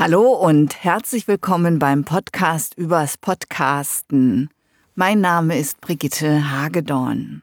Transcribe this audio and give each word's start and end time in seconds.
Hallo 0.00 0.30
und 0.30 0.84
herzlich 0.84 1.26
willkommen 1.26 1.80
beim 1.80 2.04
Podcast 2.04 2.78
übers 2.78 3.16
Podcasten. 3.18 4.48
Mein 4.94 5.20
Name 5.20 5.58
ist 5.58 5.80
Brigitte 5.80 6.52
Hagedorn. 6.52 7.42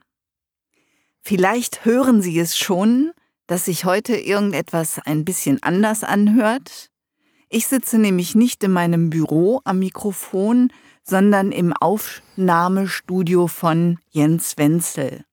Vielleicht 1.20 1.84
hören 1.84 2.22
Sie 2.22 2.40
es 2.40 2.58
schon, 2.58 3.12
dass 3.46 3.66
sich 3.66 3.84
heute 3.84 4.16
irgendetwas 4.16 5.00
ein 5.06 5.26
bisschen 5.26 5.62
anders 5.64 6.06
anhört. 6.06 6.92
Ich 7.50 7.68
sitze 7.68 7.98
nämlich 7.98 8.36
nicht 8.36 8.64
in 8.64 8.72
meinem 8.72 9.10
Büro 9.10 9.60
am 9.66 9.80
Mikrofon, 9.80 10.72
sondern 11.04 11.52
im 11.52 11.74
Aufnahmestudio 11.74 13.48
von 13.48 14.00
Jens 14.12 14.58
Wenzel. 14.58 15.26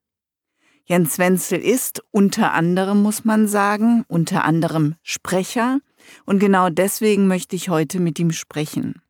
Jens 0.87 1.21
Wenzel 1.21 1.61
ist 1.61 2.03
unter 2.11 2.53
anderem, 2.53 3.01
muss 3.01 3.25
man 3.25 3.47
sagen, 3.47 4.05
unter 4.09 4.43
anderem 4.43 4.97
Sprecher, 5.05 5.79
und 6.25 6.39
genau 6.39 6.71
deswegen 6.71 7.27
möchte 7.27 7.57
ich 7.57 7.69
heute 7.69 8.01
mit 8.01 8.19
ihm 8.19 8.33
sprechen. 8.33 9.03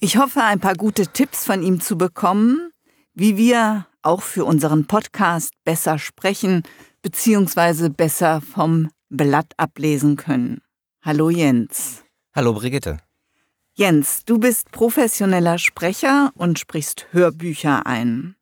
Ich 0.00 0.16
hoffe, 0.16 0.42
ein 0.42 0.60
paar 0.60 0.74
gute 0.74 1.06
Tipps 1.06 1.44
von 1.44 1.62
ihm 1.62 1.80
zu 1.80 1.98
bekommen, 1.98 2.70
wie 3.14 3.36
wir 3.36 3.86
auch 4.02 4.22
für 4.22 4.44
unseren 4.44 4.86
Podcast 4.86 5.52
besser 5.64 5.98
sprechen 5.98 6.62
bzw. 7.02 7.88
besser 7.88 8.40
vom 8.40 8.90
Blatt 9.08 9.52
ablesen 9.56 10.16
können. 10.16 10.60
Hallo 11.02 11.30
Jens. 11.30 12.04
Hallo 12.34 12.52
Brigitte. 12.52 12.98
Jens, 13.74 14.24
du 14.24 14.38
bist 14.38 14.70
professioneller 14.72 15.58
Sprecher 15.58 16.32
und 16.34 16.58
sprichst 16.58 17.06
Hörbücher 17.12 17.86
ein. 17.86 18.36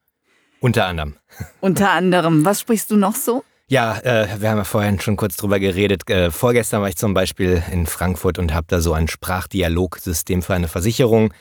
Unter 0.61 0.87
anderem. 0.87 1.17
Unter 1.61 1.91
anderem. 1.91 2.45
Was 2.45 2.61
sprichst 2.61 2.91
du 2.91 2.97
noch 2.97 3.17
so? 3.17 3.45
Ja, 3.67 3.99
äh, 4.01 4.29
wir 4.41 4.51
haben 4.51 4.59
ja 4.59 4.65
vorhin 4.65 5.01
schon 5.01 5.17
kurz 5.17 5.37
drüber 5.37 5.59
geredet. 5.59 6.09
Äh, 6.11 6.31
vorgestern 6.31 6.83
war 6.83 6.91
ich 6.91 6.97
zum 6.97 7.15
Beispiel 7.15 7.63
in 7.73 7.87
Frankfurt 7.87 8.39
und 8.39 8.53
habe 8.53 8.67
da 8.69 8.81
so 8.81 8.93
ein 8.93 9.09
Sprachdialogsystem 9.09 10.43
für 10.43 10.55
eine 10.55 10.69
Versicherung 10.69 11.33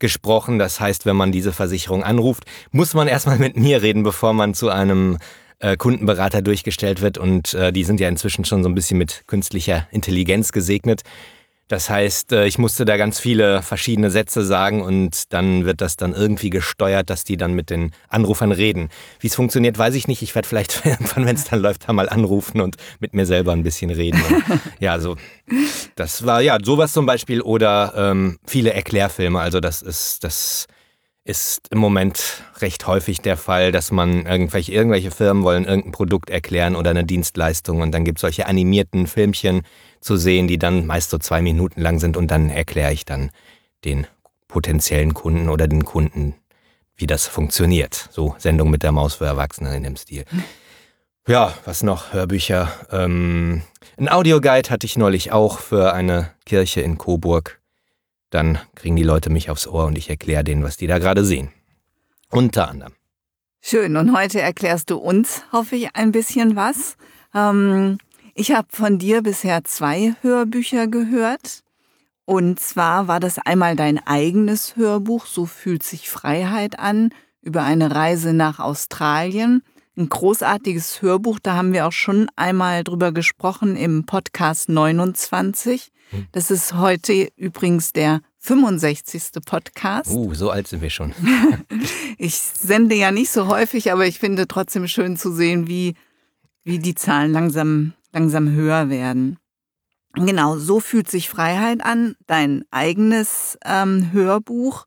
gesprochen. 0.00 0.58
Das 0.58 0.80
heißt, 0.80 1.06
wenn 1.06 1.14
man 1.14 1.30
diese 1.30 1.52
Versicherung 1.52 2.02
anruft, 2.02 2.44
muss 2.72 2.94
man 2.94 3.06
erstmal 3.06 3.38
mit 3.38 3.56
mir 3.56 3.80
reden, 3.80 4.02
bevor 4.02 4.32
man 4.32 4.54
zu 4.54 4.70
einem 4.70 5.18
äh, 5.60 5.76
Kundenberater 5.76 6.42
durchgestellt 6.42 7.00
wird. 7.00 7.16
Und 7.16 7.54
äh, 7.54 7.72
die 7.72 7.84
sind 7.84 8.00
ja 8.00 8.08
inzwischen 8.08 8.44
schon 8.44 8.64
so 8.64 8.68
ein 8.68 8.74
bisschen 8.74 8.98
mit 8.98 9.22
künstlicher 9.28 9.86
Intelligenz 9.92 10.50
gesegnet. 10.50 11.02
Das 11.68 11.90
heißt, 11.90 12.32
äh, 12.32 12.46
ich 12.46 12.58
musste 12.58 12.84
da 12.84 12.96
ganz 12.96 13.20
viele 13.20 13.62
verschiedene 13.62 14.10
Sätze 14.10 14.44
sagen 14.44 14.82
und 14.82 15.32
dann 15.32 15.66
wird 15.66 15.80
das 15.80 15.96
dann 15.96 16.14
irgendwie 16.14 16.50
gesteuert, 16.50 17.10
dass 17.10 17.24
die 17.24 17.36
dann 17.36 17.52
mit 17.52 17.70
den 17.70 17.92
Anrufern 18.08 18.52
reden. 18.52 18.88
Wie 19.20 19.26
es 19.26 19.34
funktioniert, 19.34 19.78
weiß 19.78 19.94
ich 19.94 20.08
nicht. 20.08 20.22
Ich 20.22 20.34
werde 20.34 20.48
vielleicht 20.48 20.80
irgendwann, 20.84 21.26
wenn 21.26 21.36
es 21.36 21.44
dann 21.44 21.60
läuft, 21.60 21.88
da 21.88 21.92
mal 21.92 22.08
anrufen 22.08 22.60
und 22.60 22.76
mit 23.00 23.14
mir 23.14 23.26
selber 23.26 23.52
ein 23.52 23.62
bisschen 23.62 23.90
reden. 23.90 24.20
Und 24.22 24.60
ja, 24.80 24.98
so 24.98 25.16
das 25.94 26.24
war 26.24 26.40
ja 26.40 26.58
sowas 26.62 26.92
zum 26.92 27.06
Beispiel 27.06 27.40
oder 27.40 27.92
ähm, 27.96 28.38
viele 28.46 28.72
Erklärfilme. 28.72 29.40
Also 29.40 29.60
das 29.60 29.82
ist 29.82 30.24
das 30.24 30.66
ist 31.24 31.68
im 31.70 31.78
Moment 31.78 32.42
recht 32.60 32.86
häufig 32.86 33.20
der 33.20 33.36
Fall, 33.36 33.70
dass 33.70 33.90
man 33.90 34.24
irgendwelche, 34.24 34.72
irgendwelche 34.72 35.10
Firmen 35.10 35.42
wollen 35.44 35.66
irgendein 35.66 35.92
Produkt 35.92 36.30
erklären 36.30 36.74
oder 36.74 36.90
eine 36.90 37.04
Dienstleistung 37.04 37.82
und 37.82 37.92
dann 37.92 38.04
gibt 38.04 38.16
es 38.18 38.22
solche 38.22 38.46
animierten 38.46 39.06
Filmchen 39.06 39.62
zu 40.00 40.16
sehen, 40.16 40.48
die 40.48 40.58
dann 40.58 40.86
meist 40.86 41.10
so 41.10 41.18
zwei 41.18 41.42
Minuten 41.42 41.80
lang 41.80 41.98
sind 41.98 42.16
und 42.16 42.30
dann 42.30 42.50
erkläre 42.50 42.92
ich 42.92 43.04
dann 43.04 43.30
den 43.84 44.06
potenziellen 44.48 45.14
Kunden 45.14 45.48
oder 45.48 45.68
den 45.68 45.84
Kunden, 45.84 46.34
wie 46.96 47.06
das 47.06 47.26
funktioniert. 47.26 48.08
So 48.10 48.34
Sendung 48.38 48.70
mit 48.70 48.82
der 48.82 48.92
Maus 48.92 49.14
für 49.14 49.26
Erwachsene 49.26 49.76
in 49.76 49.82
dem 49.82 49.96
Stil. 49.96 50.24
Ja, 51.26 51.52
was 51.66 51.82
noch? 51.82 52.14
Hörbücher. 52.14 52.72
Ähm, 52.90 53.62
ein 53.98 54.08
Audioguide 54.08 54.70
hatte 54.70 54.86
ich 54.86 54.96
neulich 54.96 55.30
auch 55.30 55.58
für 55.58 55.92
eine 55.92 56.30
Kirche 56.46 56.80
in 56.80 56.96
Coburg. 56.96 57.60
Dann 58.30 58.58
kriegen 58.74 58.96
die 58.96 59.02
Leute 59.02 59.28
mich 59.28 59.50
aufs 59.50 59.66
Ohr 59.66 59.84
und 59.84 59.98
ich 59.98 60.08
erkläre 60.08 60.42
denen, 60.42 60.62
was 60.62 60.78
die 60.78 60.86
da 60.86 60.98
gerade 60.98 61.24
sehen. 61.24 61.50
Unter 62.30 62.68
anderem. 62.68 62.94
Schön, 63.60 63.96
und 63.96 64.16
heute 64.16 64.40
erklärst 64.40 64.90
du 64.90 64.96
uns, 64.96 65.42
hoffe 65.52 65.76
ich, 65.76 65.94
ein 65.94 66.12
bisschen 66.12 66.56
was. 66.56 66.96
Ähm, 67.34 67.98
ich 68.38 68.52
habe 68.52 68.68
von 68.70 68.98
dir 68.98 69.22
bisher 69.22 69.64
zwei 69.64 70.14
Hörbücher 70.22 70.86
gehört. 70.86 71.64
Und 72.24 72.60
zwar 72.60 73.08
war 73.08 73.18
das 73.18 73.38
einmal 73.38 73.74
dein 73.74 73.98
eigenes 74.06 74.76
Hörbuch, 74.76 75.26
So 75.26 75.44
fühlt 75.44 75.82
sich 75.82 76.08
Freiheit 76.08 76.78
an, 76.78 77.10
über 77.42 77.64
eine 77.64 77.94
Reise 77.94 78.32
nach 78.32 78.60
Australien. 78.60 79.62
Ein 79.96 80.08
großartiges 80.08 81.02
Hörbuch, 81.02 81.40
da 81.42 81.56
haben 81.56 81.72
wir 81.72 81.86
auch 81.86 81.92
schon 81.92 82.28
einmal 82.36 82.84
drüber 82.84 83.10
gesprochen 83.10 83.76
im 83.76 84.06
Podcast 84.06 84.68
29. 84.68 85.90
Hm. 86.10 86.26
Das 86.30 86.52
ist 86.52 86.74
heute 86.74 87.30
übrigens 87.34 87.92
der 87.92 88.20
65. 88.38 89.42
Podcast. 89.44 90.12
Uh, 90.12 90.32
so 90.34 90.50
alt 90.50 90.68
sind 90.68 90.80
wir 90.80 90.90
schon. 90.90 91.12
ich 92.18 92.36
sende 92.36 92.94
ja 92.94 93.10
nicht 93.10 93.30
so 93.30 93.48
häufig, 93.48 93.90
aber 93.90 94.06
ich 94.06 94.20
finde 94.20 94.46
trotzdem 94.46 94.86
schön 94.86 95.16
zu 95.16 95.32
sehen, 95.32 95.66
wie, 95.66 95.94
wie 96.62 96.78
die 96.78 96.94
Zahlen 96.94 97.32
langsam 97.32 97.94
langsam 98.12 98.50
höher 98.50 98.88
werden. 98.88 99.38
Genau, 100.14 100.56
so 100.56 100.80
fühlt 100.80 101.10
sich 101.10 101.28
Freiheit 101.28 101.84
an, 101.84 102.16
dein 102.26 102.64
eigenes 102.70 103.58
ähm, 103.64 104.12
Hörbuch. 104.12 104.86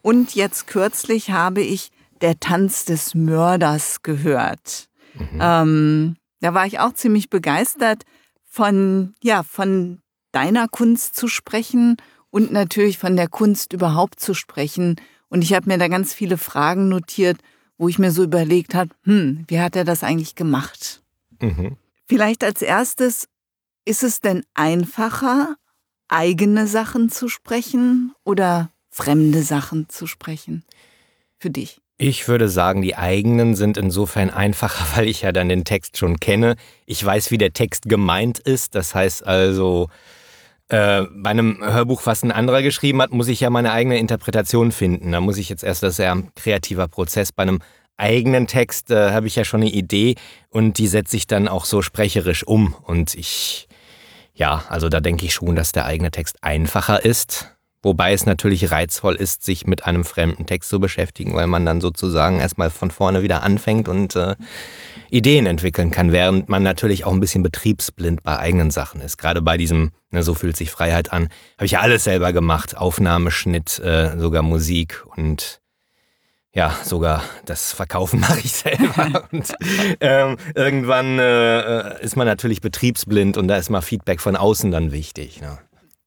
Und 0.00 0.34
jetzt 0.34 0.66
kürzlich 0.66 1.30
habe 1.30 1.60
ich 1.60 1.90
Der 2.20 2.38
Tanz 2.38 2.84
des 2.84 3.14
Mörders 3.14 4.02
gehört. 4.02 4.88
Mhm. 5.14 5.38
Ähm, 5.40 6.16
da 6.40 6.54
war 6.54 6.66
ich 6.66 6.78
auch 6.78 6.92
ziemlich 6.92 7.30
begeistert 7.30 8.04
von, 8.44 9.14
ja, 9.22 9.42
von 9.42 10.00
deiner 10.30 10.68
Kunst 10.68 11.16
zu 11.16 11.28
sprechen 11.28 11.96
und 12.30 12.52
natürlich 12.52 12.98
von 12.98 13.16
der 13.16 13.28
Kunst 13.28 13.72
überhaupt 13.72 14.20
zu 14.20 14.34
sprechen. 14.34 14.96
Und 15.28 15.42
ich 15.42 15.52
habe 15.52 15.68
mir 15.68 15.78
da 15.78 15.88
ganz 15.88 16.14
viele 16.14 16.38
Fragen 16.38 16.88
notiert, 16.88 17.38
wo 17.76 17.88
ich 17.88 17.98
mir 17.98 18.12
so 18.12 18.22
überlegt 18.22 18.74
habe, 18.74 18.90
hm, 19.02 19.44
wie 19.48 19.60
hat 19.60 19.76
er 19.76 19.84
das 19.84 20.04
eigentlich 20.04 20.34
gemacht? 20.34 21.02
Mhm. 21.40 21.76
Vielleicht 22.12 22.44
als 22.44 22.60
erstes, 22.60 23.26
ist 23.86 24.02
es 24.02 24.20
denn 24.20 24.44
einfacher, 24.52 25.56
eigene 26.08 26.66
Sachen 26.66 27.08
zu 27.08 27.30
sprechen 27.30 28.12
oder 28.22 28.70
fremde 28.90 29.42
Sachen 29.42 29.88
zu 29.88 30.06
sprechen 30.06 30.62
für 31.38 31.48
dich? 31.48 31.80
Ich 31.96 32.28
würde 32.28 32.50
sagen, 32.50 32.82
die 32.82 32.96
eigenen 32.96 33.54
sind 33.54 33.78
insofern 33.78 34.28
einfacher, 34.28 34.84
weil 34.98 35.08
ich 35.08 35.22
ja 35.22 35.32
dann 35.32 35.48
den 35.48 35.64
Text 35.64 35.96
schon 35.96 36.20
kenne. 36.20 36.56
Ich 36.84 37.02
weiß, 37.02 37.30
wie 37.30 37.38
der 37.38 37.54
Text 37.54 37.88
gemeint 37.88 38.38
ist. 38.40 38.74
Das 38.74 38.94
heißt 38.94 39.26
also, 39.26 39.88
äh, 40.68 41.06
bei 41.14 41.30
einem 41.30 41.60
Hörbuch, 41.62 42.04
was 42.04 42.22
ein 42.22 42.30
anderer 42.30 42.60
geschrieben 42.60 43.00
hat, 43.00 43.12
muss 43.12 43.28
ich 43.28 43.40
ja 43.40 43.48
meine 43.48 43.72
eigene 43.72 43.96
Interpretation 43.96 44.70
finden. 44.70 45.12
Da 45.12 45.22
muss 45.22 45.38
ich 45.38 45.48
jetzt 45.48 45.64
erst, 45.64 45.82
das 45.82 45.94
ist 45.94 46.04
ja 46.04 46.14
ein 46.14 46.28
kreativer 46.34 46.88
Prozess. 46.88 47.32
Bei 47.32 47.44
einem 47.44 47.60
eigenen 47.96 48.46
Text 48.46 48.90
äh, 48.90 49.12
habe 49.12 49.26
ich 49.26 49.36
ja 49.36 49.44
schon 49.44 49.60
eine 49.60 49.70
Idee 49.70 50.16
und 50.48 50.78
die 50.78 50.88
setze 50.88 51.16
ich 51.16 51.26
dann 51.26 51.48
auch 51.48 51.64
so 51.64 51.82
sprecherisch 51.82 52.44
um. 52.44 52.74
Und 52.82 53.14
ich, 53.14 53.68
ja, 54.34 54.64
also 54.68 54.88
da 54.88 55.00
denke 55.00 55.24
ich 55.24 55.34
schon, 55.34 55.56
dass 55.56 55.72
der 55.72 55.86
eigene 55.86 56.10
Text 56.10 56.36
einfacher 56.42 57.04
ist. 57.04 57.48
Wobei 57.84 58.12
es 58.12 58.26
natürlich 58.26 58.70
reizvoll 58.70 59.16
ist, 59.16 59.44
sich 59.44 59.66
mit 59.66 59.84
einem 59.84 60.04
fremden 60.04 60.46
Text 60.46 60.70
zu 60.70 60.78
beschäftigen, 60.78 61.34
weil 61.34 61.48
man 61.48 61.66
dann 61.66 61.80
sozusagen 61.80 62.38
erstmal 62.38 62.70
von 62.70 62.92
vorne 62.92 63.22
wieder 63.22 63.42
anfängt 63.42 63.88
und 63.88 64.14
äh, 64.14 64.36
Ideen 65.10 65.46
entwickeln 65.46 65.90
kann, 65.90 66.12
während 66.12 66.48
man 66.48 66.62
natürlich 66.62 67.04
auch 67.04 67.12
ein 67.12 67.18
bisschen 67.18 67.42
betriebsblind 67.42 68.22
bei 68.22 68.38
eigenen 68.38 68.70
Sachen 68.70 69.00
ist. 69.00 69.18
Gerade 69.18 69.42
bei 69.42 69.56
diesem, 69.56 69.90
ne, 70.10 70.22
so 70.22 70.34
fühlt 70.34 70.56
sich 70.56 70.70
Freiheit 70.70 71.12
an, 71.12 71.24
habe 71.56 71.66
ich 71.66 71.72
ja 71.72 71.80
alles 71.80 72.04
selber 72.04 72.32
gemacht. 72.32 72.76
Aufnahme, 72.76 73.32
Schnitt, 73.32 73.80
äh, 73.80 74.16
sogar 74.16 74.42
Musik 74.42 75.04
und 75.16 75.61
ja, 76.54 76.76
sogar 76.84 77.22
das 77.46 77.72
Verkaufen 77.72 78.20
mache 78.20 78.40
ich 78.40 78.52
selber. 78.52 79.28
und 79.32 79.54
ähm, 80.00 80.36
irgendwann 80.54 81.18
äh, 81.18 82.02
ist 82.02 82.16
man 82.16 82.26
natürlich 82.26 82.60
betriebsblind 82.60 83.36
und 83.36 83.48
da 83.48 83.56
ist 83.56 83.70
mal 83.70 83.80
Feedback 83.80 84.20
von 84.20 84.36
außen 84.36 84.70
dann 84.70 84.92
wichtig. 84.92 85.40
Ne? 85.40 85.58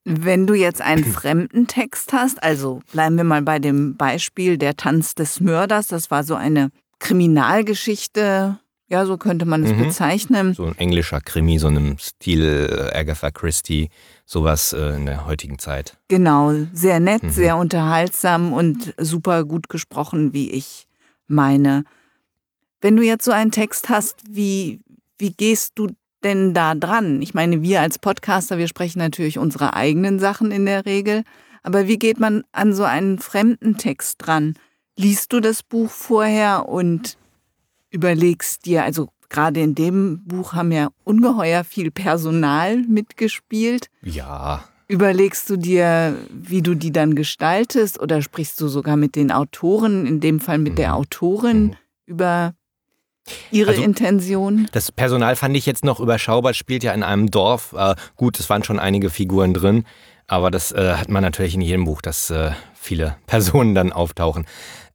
Wenn 0.04 0.46
du 0.46 0.54
jetzt 0.54 0.82
einen 0.82 1.04
fremden 1.14 1.68
Text 1.68 2.14
hast, 2.14 2.44
also 2.44 2.82
bleiben 2.92 3.18
wir 3.18 3.24
mal 3.24 3.42
bei 3.42 3.60
dem 3.60 3.98
Beispiel 3.98 4.58
der 4.58 4.78
Tanz 4.78 5.16
des 5.16 5.40
Mörders, 5.40 5.88
das 5.88 6.12
war 6.12 6.24
so 6.24 6.36
eine 6.36 6.70
Kriminalgeschichte, 7.00 8.60
ja, 8.88 9.06
so 9.06 9.18
könnte 9.18 9.46
man 9.46 9.64
es 9.64 9.72
mhm. 9.72 9.80
bezeichnen. 9.80 10.54
So 10.54 10.66
ein 10.66 10.78
englischer 10.78 11.20
Krimi, 11.20 11.58
so 11.58 11.68
einem 11.68 11.98
Stil 11.98 12.70
äh, 12.94 12.96
Agatha 12.96 13.32
Christie, 13.32 13.90
sowas 14.26 14.74
äh, 14.74 14.96
in 14.96 15.06
der 15.06 15.26
heutigen 15.26 15.60
Zeit. 15.60 15.98
Genau, 16.08 16.54
sehr 16.74 17.00
nett, 17.00 17.24
mhm. 17.24 17.30
sehr 17.30 17.58
unterhaltsam 17.58 18.54
und 18.54 18.94
super 18.98 19.44
gut 19.46 19.70
gesprochen, 19.70 20.34
wie 20.34 20.52
ich 20.52 20.88
meine. 21.28 21.84
Wenn 22.82 22.98
du 22.98 23.04
jetzt 23.04 23.26
so 23.26 23.32
einen 23.32 23.52
Text 23.52 23.90
hast, 23.90 24.22
wie, 24.30 24.82
wie 25.18 25.32
gehst 25.32 25.74
du 25.76 25.90
denn 26.24 26.54
da 26.54 26.76
dran? 26.76 27.22
Ich 27.22 27.34
meine, 27.34 27.62
wir 27.62 27.82
als 27.82 28.00
Podcaster, 28.00 28.58
wir 28.58 28.68
sprechen 28.68 29.00
natürlich 29.00 29.38
unsere 29.38 29.76
eigenen 29.76 30.20
Sachen 30.20 30.52
in 30.52 30.66
der 30.66 30.86
Regel, 30.86 31.24
aber 31.64 31.88
wie 31.88 31.98
geht 31.98 32.20
man 32.20 32.44
an 32.52 32.74
so 32.74 32.84
einen 32.84 33.20
fremden 33.20 33.78
Text 33.78 34.18
dran? 34.20 34.56
Liest 34.98 35.34
du 35.34 35.40
das 35.40 35.64
Buch 35.64 35.90
vorher 35.90 36.70
und 36.70 37.18
überlegst 37.90 38.66
dir, 38.66 38.84
also 38.84 39.10
gerade 39.30 39.62
in 39.62 39.76
dem 39.76 40.24
Buch 40.26 40.54
haben 40.54 40.72
ja 40.72 40.90
ungeheuer 41.04 41.64
viel 41.64 41.92
Personal 41.92 42.78
mitgespielt. 42.78 43.90
Ja. 44.04 44.64
Überlegst 44.88 45.50
du 45.50 45.58
dir, 45.58 46.16
wie 46.32 46.62
du 46.62 46.76
die 46.76 46.92
dann 46.92 47.16
gestaltest 47.16 48.00
oder 48.00 48.22
sprichst 48.22 48.62
du 48.62 48.68
sogar 48.68 48.98
mit 48.98 49.16
den 49.16 49.32
Autoren, 49.32 50.06
in 50.06 50.20
dem 50.20 50.40
Fall 50.40 50.60
mit 50.60 50.74
mhm. 50.74 50.78
der 50.78 50.96
Autorin, 50.96 51.64
mhm. 51.64 51.76
über 52.06 52.54
Ihre 53.52 53.72
also, 53.72 53.82
Intention? 53.82 54.68
Das 54.72 54.92
Personal 54.92 55.36
fand 55.36 55.58
ich 55.58 55.66
jetzt 55.66 55.84
noch 55.84 56.00
überschaubar, 56.00 56.54
spielt 56.54 56.84
ja 56.84 56.94
in 56.94 57.04
einem 57.04 57.32
Dorf. 57.32 57.74
Äh, 57.76 57.96
gut, 58.16 58.40
es 58.40 58.50
waren 58.50 58.64
schon 58.64 58.80
einige 58.80 59.10
Figuren 59.10 59.54
drin, 59.54 59.86
aber 60.28 60.52
das 60.52 60.72
äh, 60.72 60.96
hat 60.96 61.10
man 61.10 61.24
natürlich 61.24 61.56
in 61.56 61.62
jedem 61.62 61.86
Buch, 61.86 62.02
dass 62.02 62.30
äh, 62.30 62.52
viele 62.76 63.18
Personen 63.28 63.74
dann 63.74 63.92
auftauchen. 63.92 64.46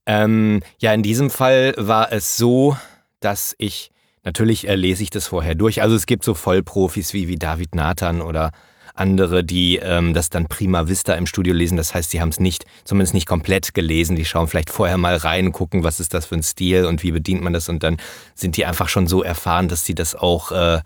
Ähm, 0.06 0.62
ja, 0.78 0.92
in 0.92 1.02
diesem 1.02 1.30
Fall 1.30 1.74
war 1.76 2.12
es 2.12 2.36
so, 2.36 2.76
dass 3.20 3.54
ich, 3.58 3.90
natürlich 4.24 4.68
äh, 4.68 4.74
lese 4.74 5.02
ich 5.02 5.10
das 5.10 5.26
vorher 5.26 5.54
durch. 5.54 5.82
Also 5.82 5.96
es 5.96 6.06
gibt 6.06 6.24
so 6.24 6.34
Vollprofis 6.34 7.14
wie, 7.14 7.28
wie 7.28 7.36
David 7.36 7.74
Nathan 7.74 8.20
oder 8.20 8.52
andere, 8.94 9.42
die 9.44 9.76
ähm, 9.76 10.14
das 10.14 10.30
dann 10.30 10.46
prima 10.46 10.88
vista 10.88 11.14
im 11.14 11.26
Studio 11.26 11.54
lesen. 11.54 11.76
Das 11.76 11.94
heißt, 11.94 12.10
sie 12.10 12.20
haben 12.20 12.28
es 12.28 12.40
nicht, 12.40 12.66
zumindest 12.84 13.14
nicht 13.14 13.26
komplett 13.26 13.74
gelesen. 13.74 14.16
Die 14.16 14.24
schauen 14.24 14.48
vielleicht 14.48 14.70
vorher 14.70 14.98
mal 14.98 15.16
rein, 15.16 15.52
gucken, 15.52 15.84
was 15.84 16.00
ist 16.00 16.14
das 16.14 16.26
für 16.26 16.34
ein 16.34 16.42
Stil 16.42 16.84
und 16.84 17.02
wie 17.02 17.12
bedient 17.12 17.42
man 17.42 17.52
das. 17.52 17.68
Und 17.68 17.82
dann 17.82 17.96
sind 18.34 18.56
die 18.56 18.66
einfach 18.66 18.88
schon 18.88 19.06
so 19.06 19.22
erfahren, 19.22 19.68
dass 19.68 19.84
sie 19.84 19.94
das 19.94 20.14
auch 20.14 20.52
äh, 20.52 20.80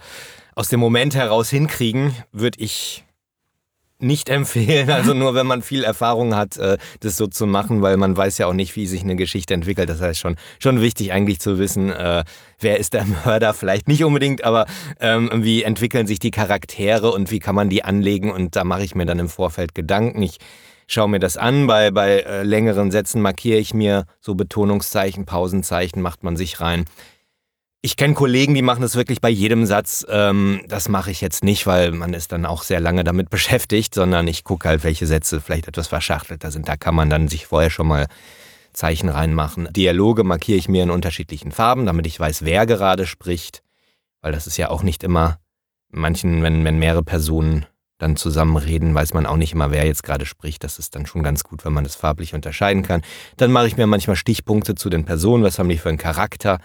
aus 0.54 0.68
dem 0.68 0.80
Moment 0.80 1.14
heraus 1.14 1.50
hinkriegen. 1.50 2.14
Würde 2.32 2.60
ich 2.60 3.03
nicht 3.98 4.28
empfehlen. 4.28 4.90
Also 4.90 5.14
nur 5.14 5.34
wenn 5.34 5.46
man 5.46 5.62
viel 5.62 5.84
Erfahrung 5.84 6.34
hat, 6.34 6.56
äh, 6.56 6.78
das 7.00 7.16
so 7.16 7.26
zu 7.26 7.46
machen, 7.46 7.82
weil 7.82 7.96
man 7.96 8.16
weiß 8.16 8.38
ja 8.38 8.46
auch 8.46 8.52
nicht, 8.52 8.74
wie 8.76 8.86
sich 8.86 9.02
eine 9.02 9.16
Geschichte 9.16 9.54
entwickelt. 9.54 9.88
Das 9.88 10.00
heißt 10.00 10.20
schon, 10.20 10.36
schon 10.58 10.80
wichtig 10.80 11.12
eigentlich 11.12 11.40
zu 11.40 11.58
wissen, 11.58 11.90
äh, 11.90 12.24
wer 12.60 12.78
ist 12.78 12.94
der 12.94 13.04
Mörder, 13.24 13.54
vielleicht 13.54 13.88
nicht 13.88 14.04
unbedingt, 14.04 14.44
aber 14.44 14.66
ähm, 15.00 15.30
wie 15.32 15.62
entwickeln 15.62 16.06
sich 16.06 16.18
die 16.18 16.30
Charaktere 16.30 17.12
und 17.12 17.30
wie 17.30 17.38
kann 17.38 17.54
man 17.54 17.68
die 17.68 17.84
anlegen 17.84 18.30
und 18.30 18.56
da 18.56 18.64
mache 18.64 18.84
ich 18.84 18.94
mir 18.94 19.06
dann 19.06 19.18
im 19.18 19.28
Vorfeld 19.28 19.74
Gedanken. 19.74 20.22
Ich 20.22 20.38
schaue 20.86 21.08
mir 21.08 21.20
das 21.20 21.36
an, 21.36 21.66
bei, 21.66 21.90
bei 21.90 22.20
äh, 22.20 22.42
längeren 22.42 22.90
Sätzen 22.90 23.22
markiere 23.22 23.58
ich 23.58 23.74
mir 23.74 24.04
so 24.20 24.34
Betonungszeichen, 24.34 25.24
Pausenzeichen 25.24 26.02
macht 26.02 26.22
man 26.22 26.36
sich 26.36 26.60
rein. 26.60 26.84
Ich 27.84 27.98
kenne 27.98 28.14
Kollegen, 28.14 28.54
die 28.54 28.62
machen 28.62 28.80
das 28.80 28.96
wirklich 28.96 29.20
bei 29.20 29.28
jedem 29.28 29.66
Satz. 29.66 30.06
Ähm, 30.08 30.62
das 30.68 30.88
mache 30.88 31.10
ich 31.10 31.20
jetzt 31.20 31.44
nicht, 31.44 31.66
weil 31.66 31.92
man 31.92 32.14
ist 32.14 32.32
dann 32.32 32.46
auch 32.46 32.62
sehr 32.62 32.80
lange 32.80 33.04
damit 33.04 33.28
beschäftigt, 33.36 33.94
sondern 33.94 34.26
ich 34.26 34.42
gucke 34.42 34.70
halt, 34.70 34.84
welche 34.84 35.06
Sätze 35.06 35.38
vielleicht 35.38 35.68
etwas 35.68 35.88
verschachtelter 35.88 36.50
sind. 36.50 36.66
Da 36.66 36.78
kann 36.78 36.94
man 36.94 37.10
dann 37.10 37.28
sich 37.28 37.46
vorher 37.46 37.68
schon 37.68 37.88
mal 37.88 38.06
Zeichen 38.72 39.10
reinmachen. 39.10 39.68
Dialoge 39.70 40.24
markiere 40.24 40.56
ich 40.56 40.66
mir 40.66 40.82
in 40.82 40.88
unterschiedlichen 40.88 41.52
Farben, 41.52 41.84
damit 41.84 42.06
ich 42.06 42.18
weiß, 42.18 42.46
wer 42.46 42.64
gerade 42.64 43.04
spricht. 43.04 43.62
Weil 44.22 44.32
das 44.32 44.46
ist 44.46 44.56
ja 44.56 44.70
auch 44.70 44.82
nicht 44.82 45.04
immer, 45.04 45.36
manchen, 45.90 46.42
wenn, 46.42 46.64
wenn 46.64 46.78
mehrere 46.78 47.02
Personen 47.02 47.66
dann 47.98 48.16
zusammen 48.16 48.56
reden, 48.56 48.94
weiß 48.94 49.12
man 49.12 49.26
auch 49.26 49.36
nicht 49.36 49.52
immer, 49.52 49.72
wer 49.72 49.84
jetzt 49.84 50.04
gerade 50.04 50.24
spricht. 50.24 50.64
Das 50.64 50.78
ist 50.78 50.94
dann 50.96 51.04
schon 51.04 51.22
ganz 51.22 51.44
gut, 51.44 51.66
wenn 51.66 51.74
man 51.74 51.84
das 51.84 51.96
farblich 51.96 52.32
unterscheiden 52.32 52.82
kann. 52.82 53.02
Dann 53.36 53.52
mache 53.52 53.66
ich 53.66 53.76
mir 53.76 53.86
manchmal 53.86 54.16
Stichpunkte 54.16 54.74
zu 54.74 54.88
den 54.88 55.04
Personen. 55.04 55.44
Was 55.44 55.58
haben 55.58 55.68
die 55.68 55.76
für 55.76 55.90
einen 55.90 55.98
Charakter? 55.98 56.60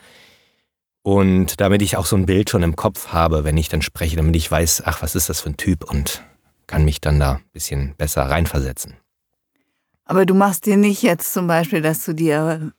Und 1.02 1.62
damit 1.62 1.82
ich 1.82 1.98
auch 1.98 2.06
so 2.06 2.16
ein 2.16 2.26
Bild 2.26 2.50
schon 2.50 2.64
im 2.64 2.76
Kopf 2.76 3.10
habe, 3.10 3.44
wenn 3.44 3.58
ich 3.58 3.70
dann 3.70 3.82
spreche, 3.82 4.18
damit 4.18 4.36
ich 4.36 4.50
weiß, 4.50 4.84
ach, 4.86 5.02
was 5.02 5.16
ist 5.16 5.30
das 5.30 5.42
für 5.42 5.50
ein 5.50 5.58
Typ 5.58 5.90
und 5.90 6.24
kann 6.68 6.86
mich 6.86 7.02
dann 7.02 7.20
da 7.20 7.36
ein 7.36 7.44
bisschen 7.52 7.96
besser 7.98 8.24
reinversetzen. 8.24 8.96
Aber 10.06 10.26
du 10.26 10.34
machst 10.34 10.66
dir 10.66 10.78
nicht 10.78 11.02
jetzt 11.02 11.34
zum 11.34 11.48
Beispiel, 11.48 11.82
dass 11.82 12.04
du 12.04 12.14
dir, 12.14 12.72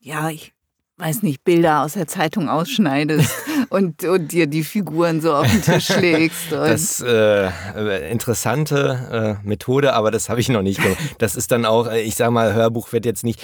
ja, 0.00 0.30
ich 0.30 0.52
weiß 0.98 1.22
nicht, 1.22 1.44
Bilder 1.44 1.82
aus 1.82 1.92
der 1.92 2.06
Zeitung 2.06 2.48
ausschneidest 2.48 3.32
und, 3.70 4.04
und 4.04 4.32
dir 4.32 4.46
die 4.46 4.64
Figuren 4.64 5.20
so 5.20 5.34
auf 5.34 5.46
den 5.46 5.62
Tisch 5.62 5.88
legst. 5.96 6.50
das 6.50 7.00
äh, 7.00 8.10
interessante 8.10 9.38
äh, 9.42 9.46
Methode, 9.46 9.94
aber 9.94 10.10
das 10.10 10.28
habe 10.28 10.40
ich 10.40 10.48
noch 10.48 10.62
nicht 10.62 10.82
gemacht. 10.82 10.98
Das 11.18 11.36
ist 11.36 11.52
dann 11.52 11.64
auch, 11.64 11.86
äh, 11.86 12.00
ich 12.00 12.16
sage 12.16 12.32
mal, 12.32 12.52
Hörbuch 12.52 12.92
wird 12.92 13.06
jetzt 13.06 13.24
nicht 13.24 13.40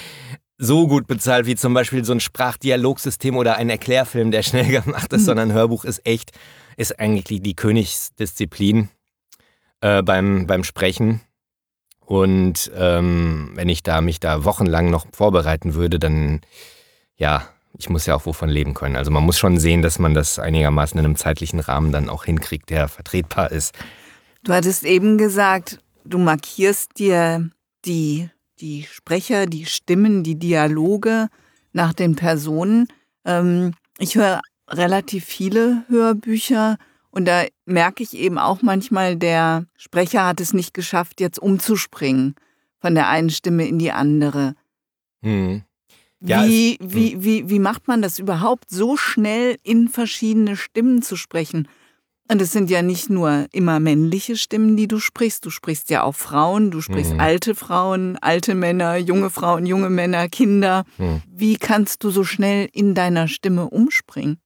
so 0.58 0.86
gut 0.86 1.06
bezahlt 1.06 1.46
wie 1.46 1.56
zum 1.56 1.74
Beispiel 1.74 2.04
so 2.04 2.12
ein 2.12 2.20
Sprachdialogsystem 2.20 3.36
oder 3.36 3.56
ein 3.56 3.70
Erklärfilm, 3.70 4.30
der 4.30 4.42
schnell 4.42 4.66
gemacht 4.82 5.12
ist, 5.12 5.22
mhm. 5.22 5.26
sondern 5.26 5.52
Hörbuch 5.52 5.84
ist 5.84 6.06
echt, 6.06 6.32
ist 6.76 6.98
eigentlich 6.98 7.42
die 7.42 7.54
Königsdisziplin 7.54 8.88
äh, 9.80 10.02
beim, 10.02 10.46
beim 10.46 10.64
Sprechen. 10.64 11.20
Und 12.00 12.70
ähm, 12.76 13.52
wenn 13.54 13.68
ich 13.68 13.82
da 13.82 14.00
mich 14.00 14.20
da 14.20 14.44
wochenlang 14.44 14.90
noch 14.90 15.06
vorbereiten 15.12 15.74
würde, 15.74 15.98
dann 15.98 16.42
ja, 17.16 17.48
ich 17.76 17.88
muss 17.88 18.06
ja 18.06 18.14
auch 18.14 18.26
wovon 18.26 18.48
leben 18.48 18.74
können. 18.74 18.96
Also 18.96 19.10
man 19.10 19.24
muss 19.24 19.38
schon 19.38 19.58
sehen, 19.58 19.82
dass 19.82 19.98
man 19.98 20.14
das 20.14 20.38
einigermaßen 20.38 20.98
in 20.98 21.04
einem 21.04 21.16
zeitlichen 21.16 21.60
Rahmen 21.60 21.92
dann 21.92 22.08
auch 22.08 22.24
hinkriegt, 22.24 22.70
der 22.70 22.88
vertretbar 22.88 23.50
ist. 23.50 23.74
Du 24.44 24.52
hattest 24.52 24.84
eben 24.84 25.18
gesagt, 25.18 25.78
du 26.04 26.18
markierst 26.18 26.98
dir 26.98 27.50
die 27.84 28.28
die 28.60 28.84
Sprecher, 28.84 29.46
die 29.46 29.66
Stimmen, 29.66 30.22
die 30.22 30.38
Dialoge 30.38 31.28
nach 31.72 31.92
den 31.92 32.16
Personen. 32.16 32.88
Ähm, 33.24 33.74
ich 33.98 34.14
höre 34.16 34.40
relativ 34.68 35.24
viele 35.24 35.84
Hörbücher 35.88 36.78
und 37.10 37.26
da 37.26 37.44
merke 37.64 38.02
ich 38.02 38.14
eben 38.14 38.38
auch 38.38 38.62
manchmal, 38.62 39.16
der 39.16 39.66
Sprecher 39.76 40.26
hat 40.26 40.40
es 40.40 40.52
nicht 40.52 40.74
geschafft, 40.74 41.20
jetzt 41.20 41.38
umzuspringen 41.38 42.34
von 42.80 42.94
der 42.94 43.08
einen 43.08 43.30
Stimme 43.30 43.66
in 43.68 43.78
die 43.78 43.92
andere. 43.92 44.54
Hm. 45.22 45.62
Ja, 46.20 46.44
wie, 46.44 46.78
es, 46.80 46.94
wie, 46.94 47.12
hm. 47.12 47.24
wie, 47.24 47.50
wie 47.50 47.58
macht 47.58 47.86
man 47.86 48.02
das 48.02 48.18
überhaupt, 48.18 48.70
so 48.70 48.96
schnell 48.96 49.58
in 49.62 49.88
verschiedene 49.88 50.56
Stimmen 50.56 51.02
zu 51.02 51.16
sprechen? 51.16 51.68
Und 52.30 52.40
es 52.40 52.52
sind 52.52 52.70
ja 52.70 52.80
nicht 52.80 53.10
nur 53.10 53.46
immer 53.52 53.80
männliche 53.80 54.36
Stimmen, 54.36 54.76
die 54.76 54.88
du 54.88 54.98
sprichst. 54.98 55.44
Du 55.44 55.50
sprichst 55.50 55.90
ja 55.90 56.02
auch 56.02 56.14
Frauen, 56.14 56.70
du 56.70 56.80
sprichst 56.80 57.12
mhm. 57.12 57.20
alte 57.20 57.54
Frauen, 57.54 58.16
alte 58.20 58.54
Männer, 58.54 58.96
junge 58.96 59.28
Frauen, 59.28 59.66
junge 59.66 59.90
Männer, 59.90 60.28
Kinder. 60.28 60.84
Mhm. 60.96 61.22
Wie 61.30 61.56
kannst 61.56 62.02
du 62.02 62.10
so 62.10 62.24
schnell 62.24 62.68
in 62.72 62.94
deiner 62.94 63.28
Stimme 63.28 63.68
umspringen? 63.68 64.38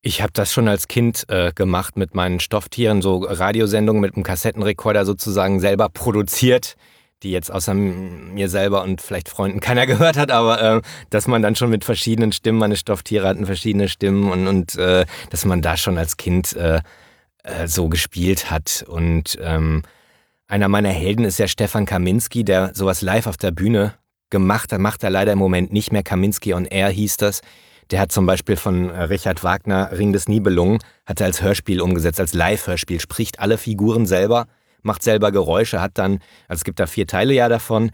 Ich 0.00 0.22
habe 0.22 0.32
das 0.32 0.52
schon 0.52 0.68
als 0.68 0.88
Kind 0.88 1.24
äh, 1.28 1.52
gemacht 1.52 1.96
mit 1.96 2.14
meinen 2.14 2.40
Stofftieren, 2.40 3.02
so 3.02 3.18
Radiosendungen 3.18 4.00
mit 4.00 4.14
einem 4.14 4.22
Kassettenrekorder 4.22 5.04
sozusagen 5.04 5.60
selber 5.60 5.88
produziert 5.88 6.76
die 7.22 7.30
jetzt 7.30 7.50
außer 7.50 7.74
mir 7.74 8.48
selber 8.48 8.82
und 8.82 9.00
vielleicht 9.00 9.28
Freunden 9.28 9.60
keiner 9.60 9.86
gehört 9.86 10.16
hat, 10.16 10.30
aber 10.30 10.60
äh, 10.62 10.82
dass 11.10 11.26
man 11.26 11.42
dann 11.42 11.56
schon 11.56 11.70
mit 11.70 11.84
verschiedenen 11.84 12.32
Stimmen, 12.32 12.58
meine 12.58 12.76
Stofftiere 12.76 13.26
hatten 13.26 13.46
verschiedene 13.46 13.88
Stimmen 13.88 14.30
und, 14.30 14.46
und 14.46 14.76
äh, 14.76 15.06
dass 15.30 15.44
man 15.44 15.62
da 15.62 15.76
schon 15.76 15.98
als 15.98 16.16
Kind 16.16 16.54
äh, 16.54 16.80
äh, 17.42 17.68
so 17.68 17.88
gespielt 17.88 18.50
hat. 18.50 18.84
Und 18.86 19.38
ähm, 19.40 19.82
einer 20.48 20.68
meiner 20.68 20.90
Helden 20.90 21.24
ist 21.24 21.38
ja 21.38 21.48
Stefan 21.48 21.86
Kaminski, 21.86 22.44
der 22.44 22.74
sowas 22.74 23.02
live 23.02 23.26
auf 23.26 23.36
der 23.36 23.50
Bühne 23.50 23.94
gemacht 24.30 24.72
hat, 24.72 24.80
macht 24.80 25.02
er 25.02 25.10
leider 25.10 25.32
im 25.32 25.38
Moment 25.38 25.72
nicht 25.72 25.92
mehr. 25.92 26.02
Kaminski 26.02 26.54
on 26.54 26.66
Air 26.66 26.88
hieß 26.88 27.16
das. 27.16 27.40
Der 27.92 28.00
hat 28.00 28.10
zum 28.10 28.26
Beispiel 28.26 28.56
von 28.56 28.90
äh, 28.90 29.02
Richard 29.04 29.44
Wagner 29.44 29.90
Ring 29.92 30.12
des 30.12 30.28
Nibelungen, 30.28 30.80
hat 31.06 31.20
er 31.20 31.26
als 31.26 31.40
Hörspiel 31.40 31.80
umgesetzt, 31.80 32.18
als 32.18 32.34
Live-Hörspiel, 32.34 33.00
spricht 33.00 33.38
alle 33.38 33.58
Figuren 33.58 34.06
selber 34.06 34.46
macht 34.82 35.02
selber 35.02 35.32
Geräusche, 35.32 35.80
hat 35.80 35.92
dann, 35.94 36.20
also 36.48 36.60
es 36.60 36.64
gibt 36.64 36.80
da 36.80 36.86
vier 36.86 37.06
Teile 37.06 37.34
ja 37.34 37.48
davon. 37.48 37.90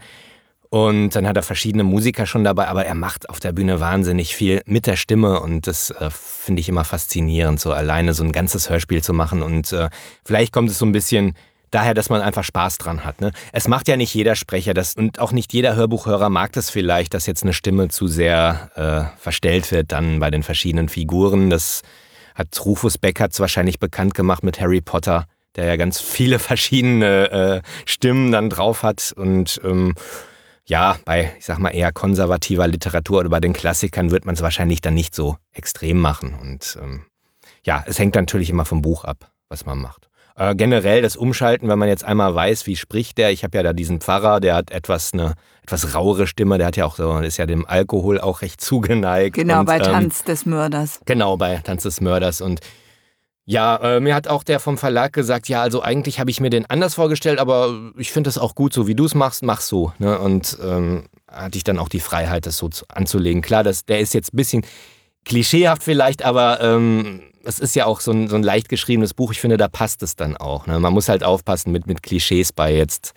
Und 0.69 1.11
dann 1.11 1.27
hat 1.27 1.37
er 1.37 1.43
verschiedene 1.43 1.83
Musiker 1.83 2.25
schon 2.25 2.43
dabei, 2.43 2.67
aber 2.67 2.83
er 2.83 2.95
macht 2.95 3.29
auf 3.29 3.39
der 3.39 3.51
Bühne 3.51 3.79
wahnsinnig 3.79 4.35
viel 4.35 4.61
mit 4.65 4.87
der 4.87 4.95
Stimme 4.95 5.39
und 5.39 5.67
das 5.67 5.91
äh, 5.91 6.09
finde 6.09 6.61
ich 6.61 6.67
immer 6.67 6.83
faszinierend, 6.83 7.59
so 7.59 7.71
alleine 7.71 8.15
so 8.15 8.23
ein 8.23 8.31
ganzes 8.31 8.71
Hörspiel 8.71 9.03
zu 9.03 9.13
machen. 9.13 9.43
Und 9.43 9.71
äh, 9.71 9.89
vielleicht 10.25 10.51
kommt 10.51 10.71
es 10.71 10.79
so 10.79 10.85
ein 10.87 10.91
bisschen 10.91 11.35
daher, 11.69 11.93
dass 11.93 12.09
man 12.09 12.21
einfach 12.21 12.43
Spaß 12.43 12.79
dran 12.79 13.05
hat. 13.05 13.21
Ne? 13.21 13.33
Es 13.51 13.67
macht 13.67 13.87
ja 13.87 13.97
nicht 13.97 14.13
jeder 14.15 14.35
Sprecher 14.35 14.73
das 14.73 14.95
und 14.95 15.19
auch 15.19 15.31
nicht 15.31 15.53
jeder 15.53 15.75
Hörbuchhörer 15.75 16.29
mag 16.29 16.53
das 16.53 16.69
vielleicht, 16.69 17.13
dass 17.13 17.27
jetzt 17.27 17.43
eine 17.43 17.53
Stimme 17.53 17.89
zu 17.89 18.07
sehr 18.07 18.71
äh, 18.75 19.19
verstellt 19.19 19.71
wird 19.71 19.91
dann 19.91 20.19
bei 20.19 20.31
den 20.31 20.41
verschiedenen 20.41 20.89
Figuren. 20.89 21.51
Das 21.51 21.83
hat 22.33 22.47
Rufus 22.65 22.97
Beckert 22.97 23.39
wahrscheinlich 23.39 23.79
bekannt 23.79 24.15
gemacht 24.15 24.43
mit 24.43 24.59
Harry 24.59 24.81
Potter 24.81 25.25
der 25.55 25.65
ja 25.65 25.75
ganz 25.75 25.99
viele 25.99 26.39
verschiedene 26.39 27.31
äh, 27.31 27.61
Stimmen 27.85 28.31
dann 28.31 28.49
drauf 28.49 28.83
hat 28.83 29.13
und 29.15 29.59
ähm, 29.63 29.95
ja, 30.65 30.97
bei, 31.03 31.33
ich 31.37 31.45
sag 31.45 31.59
mal, 31.59 31.71
eher 31.71 31.91
konservativer 31.91 32.67
Literatur 32.67 33.19
oder 33.19 33.29
bei 33.29 33.41
den 33.41 33.53
Klassikern 33.53 34.11
wird 34.11 34.25
man 34.25 34.35
es 34.35 34.41
wahrscheinlich 34.41 34.79
dann 34.79 34.93
nicht 34.93 35.13
so 35.13 35.35
extrem 35.51 35.99
machen. 35.99 36.35
Und 36.39 36.77
ähm, 36.81 37.05
ja, 37.65 37.83
es 37.85 37.99
hängt 37.99 38.15
natürlich 38.15 38.49
immer 38.49 38.63
vom 38.63 38.81
Buch 38.81 39.03
ab, 39.03 39.29
was 39.49 39.65
man 39.65 39.79
macht. 39.79 40.07
Äh, 40.35 40.55
generell 40.55 41.01
das 41.01 41.15
Umschalten, 41.15 41.67
wenn 41.67 41.77
man 41.77 41.89
jetzt 41.89 42.03
einmal 42.05 42.33
weiß, 42.33 42.65
wie 42.65 42.75
spricht 42.75 43.17
der. 43.17 43.31
Ich 43.31 43.43
habe 43.43 43.57
ja 43.57 43.63
da 43.63 43.73
diesen 43.73 43.99
Pfarrer, 43.99 44.39
der 44.39 44.55
hat 44.55 44.71
etwas 44.71 45.13
eine 45.13 45.33
etwas 45.63 45.95
rauere 45.95 46.27
Stimme, 46.27 46.57
der 46.57 46.67
hat 46.67 46.75
ja 46.75 46.85
auch 46.85 46.97
so, 46.97 47.17
ist 47.19 47.37
ja 47.37 47.45
dem 47.45 47.65
Alkohol 47.65 48.19
auch 48.19 48.41
recht 48.41 48.59
zugeneigt. 48.59 49.35
Genau, 49.35 49.61
und, 49.61 49.65
bei 49.65 49.77
ähm, 49.77 49.83
Tanz 49.83 50.23
des 50.23 50.45
Mörders. 50.45 50.99
Genau, 51.05 51.37
bei 51.37 51.57
Tanz 51.57 51.83
des 51.83 52.01
Mörders. 52.01 52.41
Und 52.41 52.59
ja, 53.45 53.75
äh, 53.75 53.99
mir 53.99 54.15
hat 54.15 54.27
auch 54.27 54.43
der 54.43 54.59
vom 54.59 54.77
Verlag 54.77 55.11
gesagt, 55.11 55.49
ja, 55.49 55.61
also 55.61 55.81
eigentlich 55.81 56.19
habe 56.19 56.31
ich 56.31 56.39
mir 56.39 56.49
den 56.49 56.65
anders 56.69 56.95
vorgestellt, 56.95 57.39
aber 57.39 57.91
ich 57.97 58.11
finde 58.11 58.29
es 58.29 58.37
auch 58.37 58.55
gut, 58.55 58.73
so 58.73 58.87
wie 58.87 58.95
du 58.95 59.05
es 59.05 59.15
machst, 59.15 59.43
mach 59.43 59.59
so. 59.59 59.91
Ne? 59.99 60.17
Und 60.17 60.57
ähm, 60.63 61.05
hatte 61.29 61.57
ich 61.57 61.65
dann 61.65 61.77
auch 61.77 61.89
die 61.89 61.99
Freiheit, 61.99 62.45
das 62.45 62.57
so 62.57 62.69
zu, 62.69 62.85
anzulegen. 62.87 63.41
Klar, 63.41 63.63
das, 63.63 63.85
der 63.85 63.99
ist 63.99 64.13
jetzt 64.13 64.33
ein 64.33 64.37
bisschen 64.37 64.65
klischeehaft 65.25 65.83
vielleicht, 65.83 66.23
aber 66.23 66.61
ähm, 66.61 67.21
es 67.43 67.59
ist 67.59 67.75
ja 67.75 67.85
auch 67.85 67.99
so 67.99 68.11
ein, 68.11 68.29
so 68.29 68.37
ein 68.37 68.43
leicht 68.43 68.69
geschriebenes 68.69 69.13
Buch. 69.13 69.31
Ich 69.33 69.41
finde, 69.41 69.57
da 69.57 69.67
passt 69.67 70.03
es 70.03 70.15
dann 70.15 70.37
auch. 70.37 70.65
Ne? 70.65 70.79
Man 70.79 70.93
muss 70.93 71.09
halt 71.09 71.23
aufpassen 71.25 71.71
mit, 71.73 71.85
mit 71.85 72.01
Klischees 72.01 72.53
bei 72.53 72.73
jetzt, 72.73 73.13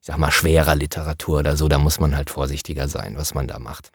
ich 0.00 0.06
sag 0.06 0.18
mal, 0.18 0.30
schwerer 0.30 0.76
Literatur 0.76 1.40
oder 1.40 1.56
so. 1.56 1.66
Da 1.68 1.78
muss 1.78 1.98
man 1.98 2.16
halt 2.16 2.30
vorsichtiger 2.30 2.86
sein, 2.86 3.16
was 3.16 3.34
man 3.34 3.48
da 3.48 3.58
macht. 3.58 3.90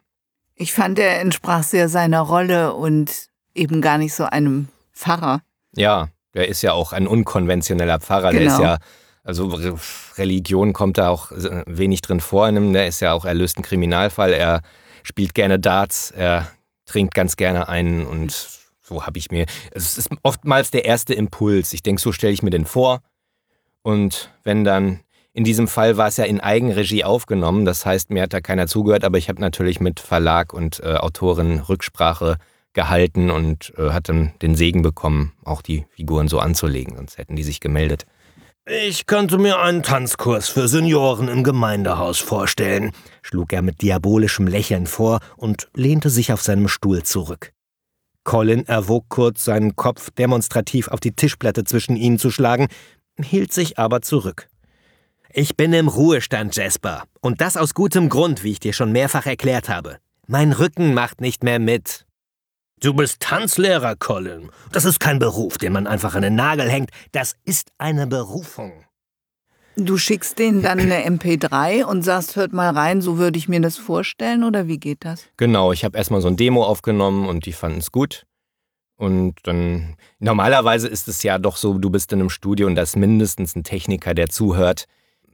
Ich 0.56 0.74
fand, 0.74 0.98
er 0.98 1.20
entsprach 1.20 1.62
sehr 1.62 1.88
seiner 1.88 2.20
Rolle 2.20 2.74
und 2.74 3.10
eben 3.54 3.80
gar 3.80 3.96
nicht 3.96 4.14
so 4.14 4.24
einem 4.24 4.68
Pfarrer. 4.92 5.40
Ja, 5.76 6.08
der 6.34 6.48
ist 6.48 6.62
ja 6.62 6.72
auch 6.72 6.92
ein 6.92 7.06
unkonventioneller 7.06 8.00
Pfarrer. 8.00 8.30
Genau. 8.30 8.40
Der 8.40 8.48
ist 8.48 8.56
genau. 8.56 8.68
ja, 8.70 8.78
also 9.22 9.78
Religion 10.16 10.72
kommt 10.72 10.98
da 10.98 11.08
auch 11.08 11.30
wenig 11.66 12.02
drin 12.02 12.20
vor. 12.20 12.50
Der 12.50 12.86
ist 12.86 13.00
ja 13.00 13.12
auch 13.12 13.24
erlöst 13.24 13.58
ein 13.58 13.62
Kriminalfall. 13.62 14.32
Er 14.32 14.60
spielt 15.02 15.34
gerne 15.34 15.58
Darts, 15.58 16.10
er 16.10 16.48
trinkt 16.86 17.14
ganz 17.14 17.36
gerne 17.36 17.68
einen 17.68 18.06
und 18.06 18.32
so 18.82 19.06
habe 19.06 19.18
ich 19.18 19.30
mir. 19.30 19.46
Es 19.70 19.96
ist 19.96 20.10
oftmals 20.22 20.70
der 20.70 20.84
erste 20.84 21.14
Impuls. 21.14 21.72
Ich 21.72 21.82
denke, 21.82 22.02
so 22.02 22.12
stelle 22.12 22.34
ich 22.34 22.42
mir 22.42 22.50
den 22.50 22.66
vor. 22.66 23.00
Und 23.82 24.30
wenn 24.42 24.64
dann, 24.64 25.00
in 25.32 25.44
diesem 25.44 25.68
Fall 25.68 25.96
war 25.96 26.08
es 26.08 26.18
ja 26.18 26.24
in 26.24 26.40
Eigenregie 26.40 27.04
aufgenommen, 27.04 27.64
das 27.64 27.86
heißt, 27.86 28.10
mir 28.10 28.22
hat 28.22 28.32
da 28.34 28.40
keiner 28.40 28.66
zugehört, 28.66 29.04
aber 29.04 29.18
ich 29.18 29.28
habe 29.28 29.40
natürlich 29.40 29.80
mit 29.80 30.00
Verlag 30.00 30.52
und 30.52 30.80
äh, 30.80 30.96
Autorin 30.96 31.60
Rücksprache 31.60 32.36
gehalten 32.74 33.30
und 33.30 33.72
äh, 33.78 33.90
hat 33.90 34.08
dann 34.08 34.32
den 34.42 34.54
Segen 34.54 34.82
bekommen, 34.82 35.32
auch 35.44 35.62
die 35.62 35.86
Figuren 35.90 36.28
so 36.28 36.38
anzulegen, 36.38 36.96
sonst 36.96 37.18
hätten 37.18 37.36
die 37.36 37.42
sich 37.42 37.60
gemeldet. 37.60 38.06
Ich 38.66 39.06
könnte 39.06 39.36
mir 39.36 39.60
einen 39.60 39.82
Tanzkurs 39.82 40.48
für 40.48 40.68
Senioren 40.68 41.28
im 41.28 41.44
Gemeindehaus 41.44 42.18
vorstellen, 42.18 42.92
schlug 43.22 43.52
er 43.52 43.60
mit 43.60 43.82
diabolischem 43.82 44.46
Lächeln 44.46 44.86
vor 44.86 45.20
und 45.36 45.68
lehnte 45.74 46.08
sich 46.08 46.32
auf 46.32 46.42
seinem 46.42 46.68
Stuhl 46.68 47.02
zurück. 47.02 47.52
Colin 48.24 48.66
erwog 48.66 49.04
kurz, 49.10 49.44
seinen 49.44 49.76
Kopf 49.76 50.10
demonstrativ 50.10 50.88
auf 50.88 50.98
die 50.98 51.12
Tischplatte 51.12 51.64
zwischen 51.64 51.94
ihnen 51.94 52.18
zu 52.18 52.30
schlagen, 52.30 52.68
hielt 53.22 53.52
sich 53.52 53.78
aber 53.78 54.00
zurück. 54.00 54.48
Ich 55.30 55.56
bin 55.56 55.74
im 55.74 55.88
Ruhestand, 55.88 56.56
Jasper, 56.56 57.02
und 57.20 57.42
das 57.42 57.58
aus 57.58 57.74
gutem 57.74 58.08
Grund, 58.08 58.44
wie 58.44 58.52
ich 58.52 58.60
dir 58.60 58.72
schon 58.72 58.92
mehrfach 58.92 59.26
erklärt 59.26 59.68
habe. 59.68 59.98
Mein 60.26 60.52
Rücken 60.52 60.94
macht 60.94 61.20
nicht 61.20 61.44
mehr 61.44 61.58
mit. 61.58 62.03
Du 62.84 62.92
bist 62.92 63.20
Tanzlehrer, 63.20 63.96
Colin. 63.96 64.50
Das 64.70 64.84
ist 64.84 65.00
kein 65.00 65.18
Beruf, 65.18 65.56
den 65.56 65.72
man 65.72 65.86
einfach 65.86 66.14
an 66.16 66.20
den 66.20 66.34
Nagel 66.34 66.68
hängt. 66.68 66.90
Das 67.12 67.34
ist 67.46 67.70
eine 67.78 68.06
Berufung. 68.06 68.72
Du 69.74 69.96
schickst 69.96 70.38
denen 70.38 70.60
dann 70.60 70.78
eine 70.78 71.06
MP3 71.08 71.84
und 71.84 72.02
sagst, 72.02 72.36
hört 72.36 72.52
mal 72.52 72.68
rein, 72.68 73.00
so 73.00 73.16
würde 73.16 73.38
ich 73.38 73.48
mir 73.48 73.62
das 73.62 73.78
vorstellen 73.78 74.44
oder 74.44 74.68
wie 74.68 74.76
geht 74.76 75.06
das? 75.06 75.24
Genau, 75.38 75.72
ich 75.72 75.82
habe 75.82 75.96
erstmal 75.96 76.20
so 76.20 76.28
ein 76.28 76.36
Demo 76.36 76.62
aufgenommen 76.62 77.26
und 77.26 77.46
die 77.46 77.54
fanden 77.54 77.78
es 77.78 77.90
gut. 77.90 78.26
Und 78.96 79.36
dann, 79.44 79.96
normalerweise 80.18 80.86
ist 80.86 81.08
es 81.08 81.22
ja 81.22 81.38
doch 81.38 81.56
so, 81.56 81.78
du 81.78 81.88
bist 81.88 82.12
in 82.12 82.20
einem 82.20 82.28
Studio 82.28 82.66
und 82.66 82.74
da 82.74 82.82
ist 82.82 82.96
mindestens 82.96 83.56
ein 83.56 83.64
Techniker, 83.64 84.12
der 84.12 84.28
zuhört. 84.28 84.84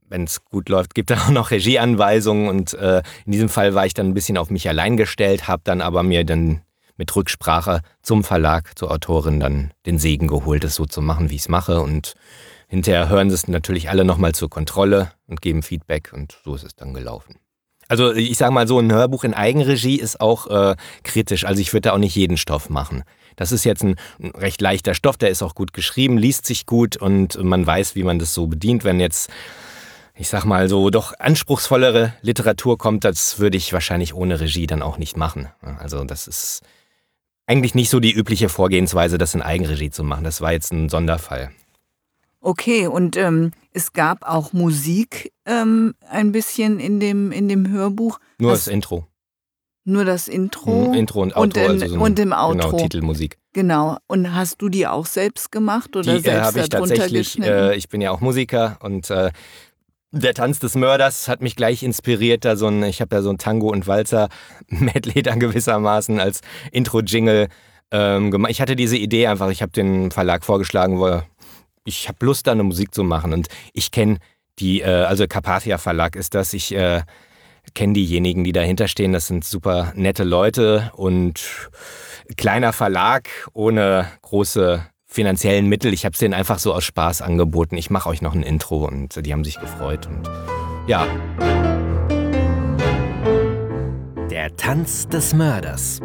Wenn 0.09 0.23
es 0.23 0.45
gut 0.45 0.69
läuft, 0.69 0.95
gibt 0.95 1.11
er 1.11 1.21
auch 1.23 1.31
noch 1.31 1.51
Regieanweisungen 1.51 2.49
und 2.49 2.75
äh, 2.75 3.03
in 3.27 3.33
diesem 3.33 3.49
Fall 3.49 3.75
war 3.75 3.87
ich 3.87 3.95
dann 3.95 4.07
ein 4.07 4.15
bisschen 4.15 4.39
auf 4.39 4.51
mich 4.51 4.69
allein 4.69 4.97
gestellt, 4.97 5.49
habe 5.49 5.63
dann 5.65 5.81
aber 5.81 6.05
mir 6.05 6.25
dann 6.25 6.63
mit 7.01 7.17
Rücksprache 7.17 7.81
zum 8.03 8.23
Verlag, 8.23 8.79
zur 8.79 8.91
Autorin 8.91 9.41
dann 9.41 9.73
den 9.87 9.99
Segen 9.99 10.29
geholt, 10.29 10.65
es 10.65 10.75
so 10.75 10.85
zu 10.85 11.01
machen, 11.01 11.31
wie 11.31 11.37
ich 11.37 11.41
es 11.41 11.49
mache. 11.49 11.81
Und 11.81 12.15
hinterher 12.69 13.09
hören 13.09 13.31
sie 13.31 13.35
es 13.35 13.49
natürlich 13.49 13.89
alle 13.89 14.05
nochmal 14.05 14.35
zur 14.35 14.51
Kontrolle 14.51 15.11
und 15.27 15.41
geben 15.41 15.63
Feedback 15.63 16.13
und 16.13 16.39
so 16.45 16.55
ist 16.55 16.63
es 16.63 16.77
dann 16.77 16.93
gelaufen. 16.93 17.37
Also 17.89 18.13
ich 18.13 18.37
sage 18.37 18.53
mal 18.53 18.69
so, 18.69 18.79
ein 18.79 18.93
Hörbuch 18.93 19.25
in 19.25 19.33
Eigenregie 19.33 19.99
ist 19.99 20.21
auch 20.21 20.47
äh, 20.47 20.77
kritisch. 21.03 21.45
Also 21.47 21.63
ich 21.63 21.73
würde 21.73 21.89
da 21.89 21.93
auch 21.95 21.99
nicht 21.99 22.15
jeden 22.15 22.37
Stoff 22.37 22.69
machen. 22.69 23.03
Das 23.35 23.51
ist 23.51 23.65
jetzt 23.65 23.83
ein, 23.83 23.97
ein 24.23 24.33
recht 24.33 24.61
leichter 24.61 24.93
Stoff, 24.95 25.17
der 25.17 25.31
ist 25.31 25.43
auch 25.43 25.55
gut 25.55 25.73
geschrieben, 25.73 26.19
liest 26.19 26.45
sich 26.45 26.67
gut 26.67 26.99
und 26.99 27.43
man 27.43 27.67
weiß, 27.67 27.95
wie 27.95 28.05
man 28.05 28.19
das 28.19 28.35
so 28.35 28.47
bedient. 28.47 28.85
Wenn 28.85 29.01
jetzt 29.01 29.31
ich 30.21 30.29
sag 30.29 30.45
mal 30.45 30.69
so, 30.69 30.91
doch 30.91 31.15
anspruchsvollere 31.19 32.13
Literatur 32.21 32.77
kommt, 32.77 33.05
das 33.05 33.39
würde 33.39 33.57
ich 33.57 33.73
wahrscheinlich 33.73 34.15
ohne 34.15 34.39
Regie 34.39 34.67
dann 34.67 34.83
auch 34.83 34.99
nicht 34.99 35.17
machen. 35.17 35.49
Also 35.79 36.05
das 36.05 36.29
ist 36.29 36.61
eigentlich 37.51 37.75
nicht 37.75 37.91
so 37.91 37.99
die 37.99 38.13
übliche 38.13 38.49
Vorgehensweise, 38.49 39.19
das 39.19 39.35
in 39.35 39.43
Eigenregie 39.43 39.91
zu 39.91 40.05
machen. 40.05 40.23
Das 40.23 40.41
war 40.41 40.53
jetzt 40.53 40.73
ein 40.73 40.89
Sonderfall. 40.89 41.51
Okay, 42.41 42.87
und 42.87 43.17
ähm, 43.17 43.51
es 43.73 43.93
gab 43.93 44.23
auch 44.23 44.53
Musik 44.53 45.33
ähm, 45.47 45.95
ein 46.09 46.31
bisschen 46.31 46.79
in 46.79 47.01
dem, 47.01 47.33
in 47.33 47.49
dem 47.49 47.69
Hörbuch. 47.69 48.21
Nur 48.39 48.53
das, 48.53 48.67
das 48.67 48.73
Intro. 48.73 49.05
Nur 49.85 50.05
das 50.05 50.29
Intro. 50.29 50.89
Mhm, 50.89 50.95
Intro 50.95 51.23
und 51.23 51.37
Outro. 51.37 51.43
Und, 51.43 51.57
in, 51.57 51.83
also 51.83 51.89
so 51.89 52.01
und 52.01 52.19
im 52.21 52.33
Outro. 52.33 52.71
Genau, 52.71 52.83
Titelmusik. 52.83 53.37
Genau. 53.53 53.97
Und 54.07 54.33
hast 54.33 54.63
du 54.63 54.69
die 54.69 54.87
auch 54.87 55.07
selbst 55.07 55.51
gemacht 55.51 55.97
oder 55.97 56.15
die, 56.15 56.23
selbst 56.23 56.29
äh, 56.29 56.41
habe 56.41 56.61
ich 56.61 56.69
tatsächlich. 56.69 57.43
Äh, 57.43 57.75
ich 57.75 57.89
bin 57.89 58.01
ja 58.01 58.13
auch 58.13 58.21
Musiker 58.21 58.79
und 58.81 59.11
äh, 59.11 59.33
der 60.13 60.35
Tanz 60.35 60.59
des 60.59 60.75
Mörders 60.75 61.29
hat 61.29 61.41
mich 61.41 61.57
gleich 61.57 61.83
inspiriert. 61.83 62.45
Da 62.45 62.57
so 62.57 62.67
ein, 62.67 62.83
ich 62.83 63.01
habe 63.01 63.17
ja 63.17 63.23
so 63.23 63.31
ein 63.31 63.39
Tango 63.39 63.71
und 63.71 63.87
Walzer 63.87 64.29
Medley 64.69 65.23
dann 65.23 65.41
gewissermaßen 65.41 66.21
als 66.21 66.41
Intro-Jingle 66.73 67.49
ähm, 67.91 68.31
gemacht. 68.31 68.51
Ich 68.51 68.61
hatte 68.61 68.77
diese 68.77 68.97
Idee 68.97 69.27
einfach. 69.27 69.51
Ich 69.51 69.63
habe 69.63 69.73
den 69.73 70.11
Verlag 70.11 70.45
vorgeschlagen, 70.45 70.99
wo 70.99 71.23
ich 71.85 72.09
habe 72.09 72.25
Lust, 72.25 72.47
da 72.47 72.53
eine 72.53 72.63
Musik 72.63 72.95
zu 72.95 73.03
machen. 73.05 73.33
Und 73.33 73.49
ich 73.73 73.91
kenne 73.91 74.19
die, 74.59 74.81
äh, 74.81 74.87
also 74.87 75.27
Carpathia 75.27 75.79
Verlag 75.79 76.17
ist 76.17 76.35
das. 76.35 76.53
Ich 76.53 76.75
äh, 76.75 77.03
kenne 77.75 77.95
diejenigen, 77.95 78.45
die 78.45 78.53
dahinter 78.53 78.89
stehen. 78.89 79.13
Das 79.13 79.27
sind 79.27 79.45
super 79.45 79.93
nette 79.95 80.25
Leute 80.25 80.91
und 80.95 81.41
kleiner 82.37 82.73
Verlag 82.73 83.29
ohne 83.53 84.09
große 84.23 84.85
finanziellen 85.11 85.67
Mittel. 85.67 85.93
Ich 85.93 86.05
habe 86.05 86.13
es 86.13 86.21
denen 86.21 86.35
einfach 86.35 86.59
so 86.59 86.73
aus 86.73 86.85
Spaß 86.85 87.21
angeboten. 87.21 87.77
Ich 87.77 87.91
mache 87.91 88.09
euch 88.09 88.23
noch 88.23 88.35
ein 88.35 88.43
Intro 88.43 88.87
und 88.87 89.27
die 89.27 89.33
haben 89.33 89.45
sich 89.45 89.59
gefreut 89.59 90.07
und 90.07 90.31
ja. 90.87 91.07
Der 94.31 94.57
Tanz 94.57 95.09
des 95.09 95.35
Mörders. 95.35 96.01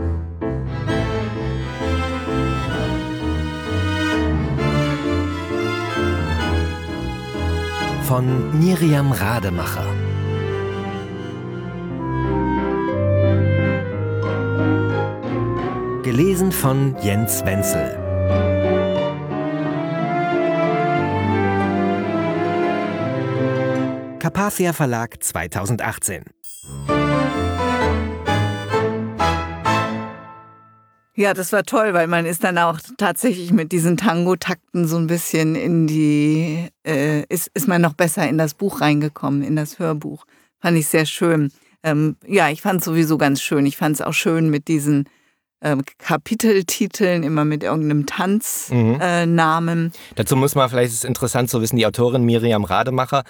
Von 8.03 8.59
Miriam 8.59 9.12
Rademacher. 9.12 9.85
Gelesen 16.03 16.51
von 16.51 16.95
Jens 17.01 17.43
Wenzel. 17.45 18.04
Carpathia 24.36 24.74
Verlag 24.74 25.24
2018. 25.24 26.25
Ja, 31.15 31.34
das 31.34 31.54
war 31.54 31.63
toll, 31.63 31.94
weil 31.94 32.08
man 32.08 32.25
ist 32.25 32.44
dann 32.44 32.58
auch 32.58 32.80
tatsächlich 32.98 33.54
mit 33.54 33.72
diesen 33.72 33.96
Tango-Takten 33.96 34.89
so 34.89 34.98
ein 34.98 35.08
bisschen 35.08 35.56
in 35.56 35.88
die, 35.88 36.68
äh, 36.86 37.24
ist, 37.30 37.50
ist 37.54 37.70
man 37.70 37.82
noch 37.82 37.94
besser 37.94 38.27
in 38.27 38.38
das 38.38 38.56
Buch 38.56 38.82
reingekommen, 38.82 39.42
in 39.42 39.56
das 39.56 39.80
Hörbuch. 39.80 40.25
Fand 40.60 40.77
ich 40.77 40.88
sehr 40.88 41.06
schön. 41.06 41.54
Ähm, 41.82 42.18
ja, 42.27 42.50
ich 42.50 42.62
fand 42.62 42.80
es 42.80 42.86
sowieso 42.86 43.18
ganz 43.18 43.42
schön. 43.42 43.65
Ich 43.65 43.77
fand 43.77 43.96
es 43.96 44.01
auch 44.01 44.13
schön 44.13 44.50
mit 44.50 44.68
diesen 44.68 45.08
ähm, 45.62 45.82
Kapiteltiteln, 45.98 47.24
immer 47.24 47.46
mit 47.46 47.63
irgendeinem 47.63 48.06
Tanznamen. 48.06 49.84
Mhm. 49.84 49.88
Äh, 49.88 50.13
Dazu 50.15 50.36
muss 50.36 50.56
man, 50.56 50.70
vielleicht 50.70 50.92
ist 50.92 51.00
es 51.00 51.04
interessant 51.06 51.50
zu 51.50 51.62
wissen, 51.62 51.77
die 51.77 51.86
Autorin 51.86 52.24
Miriam 52.24 52.65
Rademacher 52.65 53.24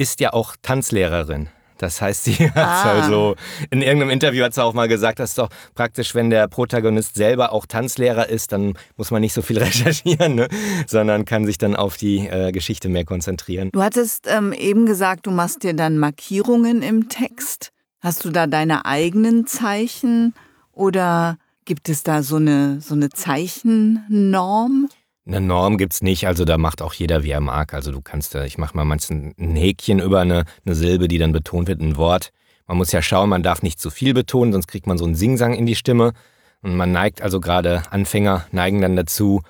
ist 0.00 0.20
ja 0.20 0.32
auch 0.32 0.56
Tanzlehrerin. 0.62 1.50
Das 1.76 2.00
heißt, 2.00 2.24
sie 2.24 2.34
hat 2.54 2.56
ah. 2.56 3.00
also 3.02 3.36
in 3.70 3.82
irgendeinem 3.82 4.10
Interview 4.10 4.44
hat 4.44 4.54
sie 4.54 4.62
auch 4.64 4.72
mal 4.72 4.88
gesagt, 4.88 5.18
dass 5.18 5.34
doch 5.34 5.50
praktisch, 5.74 6.14
wenn 6.14 6.30
der 6.30 6.48
Protagonist 6.48 7.14
selber 7.14 7.52
auch 7.52 7.66
Tanzlehrer 7.66 8.28
ist, 8.28 8.52
dann 8.52 8.74
muss 8.96 9.10
man 9.10 9.20
nicht 9.20 9.34
so 9.34 9.42
viel 9.42 9.58
recherchieren, 9.62 10.34
ne? 10.36 10.48
sondern 10.86 11.26
kann 11.26 11.44
sich 11.44 11.58
dann 11.58 11.76
auf 11.76 11.98
die 11.98 12.28
äh, 12.28 12.50
Geschichte 12.50 12.88
mehr 12.88 13.04
konzentrieren. 13.04 13.70
Du 13.72 13.82
hattest 13.82 14.26
ähm, 14.26 14.54
eben 14.54 14.86
gesagt, 14.86 15.26
du 15.26 15.30
machst 15.30 15.62
dir 15.64 15.74
dann 15.74 15.98
Markierungen 15.98 16.82
im 16.82 17.08
Text. 17.08 17.72
Hast 18.00 18.24
du 18.24 18.30
da 18.30 18.46
deine 18.46 18.86
eigenen 18.86 19.46
Zeichen 19.46 20.34
oder 20.72 21.36
gibt 21.66 21.90
es 21.90 22.02
da 22.02 22.22
so 22.22 22.36
eine, 22.36 22.80
so 22.80 22.94
eine 22.94 23.10
Zeichennorm? 23.10 24.88
Eine 25.30 25.40
Norm 25.40 25.78
gibt 25.78 25.92
es 25.92 26.02
nicht, 26.02 26.26
also 26.26 26.44
da 26.44 26.58
macht 26.58 26.82
auch 26.82 26.92
jeder, 26.92 27.22
wie 27.22 27.30
er 27.30 27.40
mag. 27.40 27.72
Also 27.72 27.92
du 27.92 28.00
kannst 28.00 28.34
da, 28.34 28.44
ich 28.44 28.58
mache 28.58 28.76
mal 28.76 28.84
manchmal 28.84 29.32
ein 29.38 29.54
Häkchen 29.54 30.00
über 30.00 30.18
eine, 30.18 30.44
eine 30.66 30.74
Silbe, 30.74 31.06
die 31.06 31.18
dann 31.18 31.30
betont 31.30 31.68
wird, 31.68 31.80
ein 31.80 31.96
Wort. 31.96 32.32
Man 32.66 32.76
muss 32.76 32.90
ja 32.90 33.00
schauen, 33.00 33.28
man 33.28 33.44
darf 33.44 33.62
nicht 33.62 33.78
zu 33.78 33.90
viel 33.90 34.12
betonen, 34.12 34.52
sonst 34.52 34.66
kriegt 34.66 34.88
man 34.88 34.98
so 34.98 35.04
einen 35.04 35.14
Singsang 35.14 35.54
in 35.54 35.66
die 35.66 35.76
Stimme. 35.76 36.14
Und 36.62 36.74
man 36.74 36.90
neigt 36.90 37.22
also 37.22 37.38
gerade, 37.38 37.84
Anfänger 37.92 38.46
neigen 38.50 38.80
dann 38.80 38.96
dazu, 38.96 39.42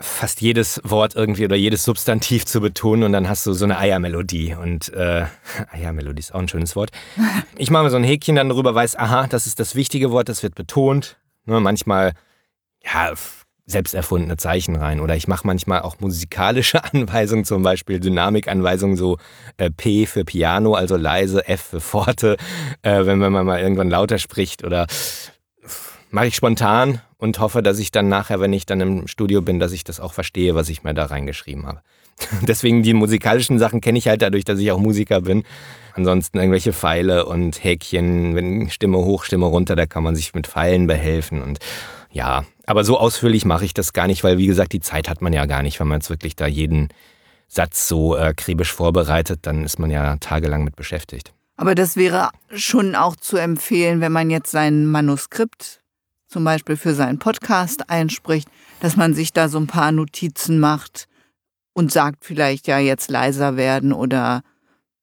fast 0.00 0.40
jedes 0.40 0.80
Wort 0.82 1.14
irgendwie 1.14 1.44
oder 1.44 1.56
jedes 1.56 1.84
Substantiv 1.84 2.44
zu 2.44 2.60
betonen 2.60 3.04
und 3.04 3.12
dann 3.12 3.28
hast 3.28 3.46
du 3.46 3.52
so 3.52 3.66
eine 3.66 3.78
Eiermelodie. 3.78 4.56
Und 4.60 4.92
äh, 4.92 5.26
Eiermelodie 5.70 6.18
ist 6.18 6.34
auch 6.34 6.40
ein 6.40 6.48
schönes 6.48 6.74
Wort. 6.74 6.90
Ich 7.56 7.70
mache 7.70 7.84
mir 7.84 7.90
so 7.90 7.96
ein 7.98 8.04
Häkchen 8.04 8.36
dann 8.36 8.48
darüber, 8.48 8.74
weiß, 8.74 8.96
aha, 8.96 9.26
das 9.28 9.46
ist 9.46 9.60
das 9.60 9.74
wichtige 9.74 10.10
Wort, 10.10 10.28
das 10.30 10.42
wird 10.42 10.54
betont. 10.54 11.18
Ne, 11.44 11.60
manchmal, 11.60 12.14
ja, 12.82 13.12
selbst 13.70 13.94
erfundene 13.94 14.36
Zeichen 14.36 14.76
rein. 14.76 15.00
Oder 15.00 15.16
ich 15.16 15.28
mache 15.28 15.46
manchmal 15.46 15.82
auch 15.82 16.00
musikalische 16.00 16.82
Anweisungen, 16.92 17.44
zum 17.44 17.62
Beispiel 17.62 18.00
Dynamikanweisungen, 18.00 18.96
so 18.96 19.18
äh, 19.56 19.70
P 19.70 20.06
für 20.06 20.24
Piano, 20.24 20.74
also 20.74 20.96
leise, 20.96 21.46
F 21.48 21.60
für 21.62 21.80
Forte, 21.80 22.36
äh, 22.82 23.06
wenn 23.06 23.18
man 23.18 23.46
mal 23.46 23.60
irgendwann 23.60 23.90
lauter 23.90 24.18
spricht. 24.18 24.64
Oder 24.64 24.86
mache 26.10 26.26
ich 26.26 26.36
spontan 26.36 27.00
und 27.18 27.38
hoffe, 27.38 27.62
dass 27.62 27.78
ich 27.78 27.90
dann 27.90 28.08
nachher, 28.08 28.40
wenn 28.40 28.52
ich 28.52 28.66
dann 28.66 28.80
im 28.80 29.06
Studio 29.06 29.42
bin, 29.42 29.60
dass 29.60 29.72
ich 29.72 29.84
das 29.84 30.00
auch 30.00 30.12
verstehe, 30.12 30.54
was 30.54 30.68
ich 30.68 30.82
mir 30.82 30.94
da 30.94 31.06
reingeschrieben 31.06 31.66
habe. 31.66 31.80
Deswegen 32.42 32.82
die 32.82 32.94
musikalischen 32.94 33.58
Sachen 33.58 33.80
kenne 33.80 33.98
ich 33.98 34.08
halt 34.08 34.22
dadurch, 34.22 34.44
dass 34.44 34.58
ich 34.58 34.72
auch 34.72 34.78
Musiker 34.78 35.22
bin. 35.22 35.44
Ansonsten 35.94 36.38
irgendwelche 36.38 36.72
Pfeile 36.72 37.26
und 37.26 37.62
Häkchen, 37.62 38.34
wenn 38.34 38.70
Stimme 38.70 38.98
hoch, 38.98 39.24
Stimme 39.24 39.46
runter, 39.46 39.76
da 39.76 39.86
kann 39.86 40.02
man 40.02 40.14
sich 40.14 40.34
mit 40.34 40.46
Pfeilen 40.46 40.86
behelfen 40.86 41.42
und 41.42 41.58
ja, 42.10 42.44
aber 42.66 42.84
so 42.84 42.98
ausführlich 42.98 43.44
mache 43.44 43.64
ich 43.64 43.74
das 43.74 43.92
gar 43.92 44.06
nicht, 44.06 44.24
weil 44.24 44.38
wie 44.38 44.46
gesagt, 44.46 44.72
die 44.72 44.80
Zeit 44.80 45.08
hat 45.08 45.22
man 45.22 45.32
ja 45.32 45.46
gar 45.46 45.62
nicht, 45.62 45.78
wenn 45.80 45.88
man 45.88 46.00
jetzt 46.00 46.10
wirklich 46.10 46.36
da 46.36 46.46
jeden 46.46 46.88
Satz 47.48 47.88
so 47.88 48.16
äh, 48.16 48.20
akribisch 48.20 48.72
vorbereitet, 48.72 49.40
dann 49.42 49.64
ist 49.64 49.78
man 49.78 49.90
ja 49.90 50.16
tagelang 50.16 50.64
mit 50.64 50.76
beschäftigt. 50.76 51.32
Aber 51.56 51.74
das 51.74 51.96
wäre 51.96 52.30
schon 52.54 52.94
auch 52.94 53.16
zu 53.16 53.36
empfehlen, 53.36 54.00
wenn 54.00 54.12
man 54.12 54.30
jetzt 54.30 54.50
sein 54.50 54.86
Manuskript 54.86 55.82
zum 56.26 56.44
Beispiel 56.44 56.76
für 56.76 56.94
seinen 56.94 57.18
Podcast 57.18 57.90
einspricht, 57.90 58.48
dass 58.80 58.96
man 58.96 59.14
sich 59.14 59.32
da 59.32 59.48
so 59.48 59.58
ein 59.58 59.66
paar 59.66 59.92
Notizen 59.92 60.60
macht 60.60 61.08
und 61.74 61.92
sagt 61.92 62.24
vielleicht 62.24 62.66
ja 62.66 62.78
jetzt 62.78 63.10
leiser 63.10 63.56
werden 63.56 63.92
oder 63.92 64.42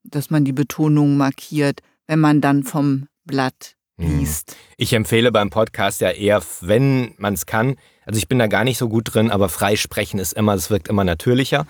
dass 0.04 0.30
man 0.30 0.44
die 0.44 0.52
Betonung 0.52 1.16
markiert, 1.16 1.80
wenn 2.06 2.18
man 2.18 2.40
dann 2.40 2.64
vom 2.64 3.08
Blatt. 3.24 3.76
Liest. 3.98 4.56
Ich 4.76 4.92
empfehle 4.92 5.32
beim 5.32 5.50
Podcast 5.50 6.00
ja 6.00 6.10
eher, 6.10 6.42
wenn 6.60 7.14
man 7.18 7.34
es 7.34 7.46
kann, 7.46 7.76
also 8.06 8.18
ich 8.18 8.28
bin 8.28 8.38
da 8.38 8.46
gar 8.46 8.64
nicht 8.64 8.78
so 8.78 8.88
gut 8.88 9.12
drin, 9.12 9.30
aber 9.30 9.48
freisprechen 9.48 10.18
ist 10.18 10.32
immer, 10.32 10.54
es 10.54 10.70
wirkt 10.70 10.88
immer 10.88 11.04
natürlicher. 11.04 11.66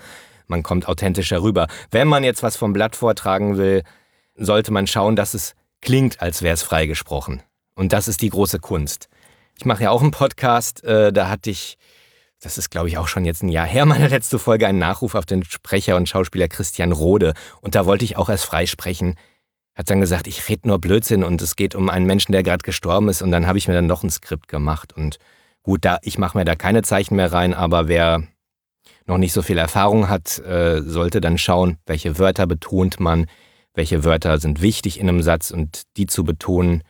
Man 0.47 0.63
kommt 0.63 0.87
authentischer 0.87 1.41
rüber. 1.41 1.67
Wenn 1.91 2.07
man 2.07 2.23
jetzt 2.23 2.43
was 2.43 2.55
vom 2.55 2.73
Blatt 2.73 2.95
vortragen 2.95 3.57
will, 3.57 3.83
sollte 4.35 4.71
man 4.71 4.87
schauen, 4.87 5.15
dass 5.15 5.33
es 5.33 5.53
klingt, 5.81 6.21
als 6.21 6.41
wäre 6.41 6.53
es 6.53 6.63
freigesprochen. 6.63 7.43
Und 7.75 7.93
das 7.93 8.07
ist 8.07 8.21
die 8.21 8.29
große 8.29 8.59
Kunst. 8.59 9.09
Ich 9.57 9.65
mache 9.65 9.83
ja 9.83 9.89
auch 9.91 10.01
einen 10.01 10.11
Podcast, 10.11 10.83
äh, 10.83 11.11
da 11.11 11.29
hatte 11.29 11.49
ich, 11.49 11.77
das 12.41 12.57
ist 12.57 12.69
glaube 12.69 12.87
ich 12.87 12.97
auch 12.97 13.07
schon 13.07 13.25
jetzt 13.25 13.43
ein 13.43 13.49
Jahr 13.49 13.67
her, 13.67 13.85
meine 13.87 14.07
letzte 14.07 14.39
Folge, 14.39 14.67
einen 14.67 14.79
Nachruf 14.79 15.15
auf 15.15 15.25
den 15.25 15.43
Sprecher 15.43 15.97
und 15.97 16.07
Schauspieler 16.07 16.47
Christian 16.47 16.91
Rode. 16.91 17.33
Und 17.61 17.75
da 17.75 17.85
wollte 17.85 18.05
ich 18.05 18.17
auch 18.17 18.29
erst 18.29 18.45
freisprechen 18.45 19.15
hat 19.79 19.89
dann 19.89 20.01
gesagt, 20.01 20.27
ich 20.27 20.49
rede 20.49 20.67
nur 20.67 20.77
Blödsinn 20.79 21.23
und 21.23 21.41
es 21.41 21.55
geht 21.55 21.73
um 21.73 21.89
einen 21.89 22.05
Menschen, 22.05 22.33
der 22.33 22.43
gerade 22.43 22.63
gestorben 22.63 23.07
ist. 23.07 23.21
Und 23.21 23.31
dann 23.31 23.47
habe 23.47 23.57
ich 23.57 23.69
mir 23.69 23.73
dann 23.73 23.87
noch 23.87 24.03
ein 24.03 24.09
Skript 24.09 24.49
gemacht. 24.49 24.91
Und 24.91 25.19
gut, 25.63 25.85
da, 25.85 25.99
ich 26.01 26.17
mache 26.17 26.37
mir 26.37 26.43
da 26.43 26.57
keine 26.57 26.81
Zeichen 26.81 27.15
mehr 27.15 27.31
rein, 27.31 27.53
aber 27.53 27.87
wer 27.87 28.23
noch 29.05 29.17
nicht 29.17 29.31
so 29.31 29.41
viel 29.41 29.57
Erfahrung 29.57 30.09
hat, 30.09 30.37
äh, 30.39 30.81
sollte 30.81 31.21
dann 31.21 31.37
schauen, 31.37 31.77
welche 31.85 32.19
Wörter 32.19 32.45
betont 32.45 32.99
man, 32.99 33.27
welche 33.73 34.03
Wörter 34.03 34.37
sind 34.39 34.61
wichtig 34.61 34.99
in 34.99 35.07
einem 35.07 35.21
Satz 35.21 35.49
und 35.49 35.83
die 35.95 36.07
zu 36.07 36.25
betonen. 36.25 36.83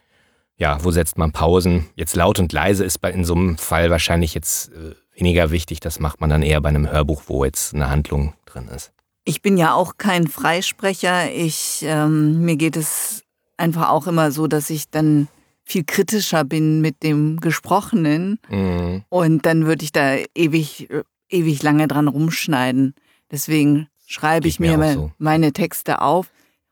Ja, 0.58 0.84
wo 0.84 0.90
setzt 0.90 1.20
man 1.20 1.32
Pausen? 1.32 1.86
Jetzt 1.94 2.16
laut 2.16 2.40
und 2.40 2.52
leise 2.52 2.84
ist 2.84 2.98
bei 2.98 3.12
in 3.12 3.24
so 3.24 3.36
einem 3.36 3.60
Fall 3.60 3.92
wahrscheinlich 3.92 4.34
jetzt 4.34 4.72
äh, 4.74 4.96
weniger 5.16 5.52
wichtig. 5.52 5.80
Das 5.80 6.00
macht 6.00 6.22
man 6.22 6.32
dann 6.32 6.42
eher 6.42 6.60
bei 6.60 6.70
einem 6.70 6.90
Hörbuch, 6.92 7.22
wo 7.28 7.46
jetzt 7.46 7.76
eine 7.76 7.92
Handlung 7.92 8.34
drin 8.48 8.68
ist. 8.68 8.92
Ich 9.30 9.44
bin 9.44 9.58
ja 9.58 9.76
auch 9.76 9.98
kein 9.98 10.28
Freisprecher. 10.28 11.32
Ich, 11.32 11.84
ähm, 11.84 12.42
mir 12.42 12.56
geht 12.56 12.76
es 12.76 13.24
einfach 13.58 13.90
auch 13.90 14.08
immer 14.08 14.32
so, 14.32 14.48
dass 14.48 14.72
ich 14.72 14.90
dann 14.90 15.28
viel 15.64 15.84
kritischer 15.84 16.44
bin 16.44 16.82
mit 16.82 17.04
dem 17.04 17.40
Gesprochenen. 17.40 18.40
Mhm. 18.50 19.04
Und 19.10 19.46
dann 19.46 19.68
würde 19.68 19.84
ich 19.84 19.92
da 19.92 20.16
ewig, 20.34 20.90
ewig 21.30 21.62
lange 21.62 21.88
dran 21.88 22.08
rumschneiden. 22.08 22.96
Deswegen 23.30 23.88
schreibe 24.08 24.48
ich, 24.48 24.56
ich 24.56 24.60
mir, 24.60 24.80
mir 24.80 24.94
so. 24.94 25.12
meine 25.20 25.54
Texte 25.54 26.02
auf. 26.02 26.32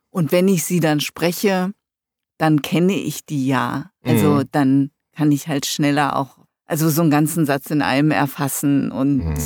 Und 0.09 0.31
wenn 0.31 0.47
ich 0.47 0.63
sie 0.63 0.79
dann 0.79 0.99
spreche, 0.99 1.73
dann 2.39 2.63
kenne 2.63 2.95
ich 2.95 3.23
die 3.23 3.45
ja. 3.45 3.91
Also 4.03 4.29
mhm. 4.31 4.43
dann 4.51 4.91
kann 5.15 5.31
ich 5.31 5.47
halt 5.47 5.67
schneller 5.67 6.15
auch, 6.15 6.39
also 6.65 6.89
so 6.89 7.03
einen 7.03 7.11
ganzen 7.11 7.45
Satz 7.45 7.69
in 7.69 7.83
einem 7.83 8.09
erfassen 8.09 8.91
und 8.91 9.17
mhm. 9.17 9.37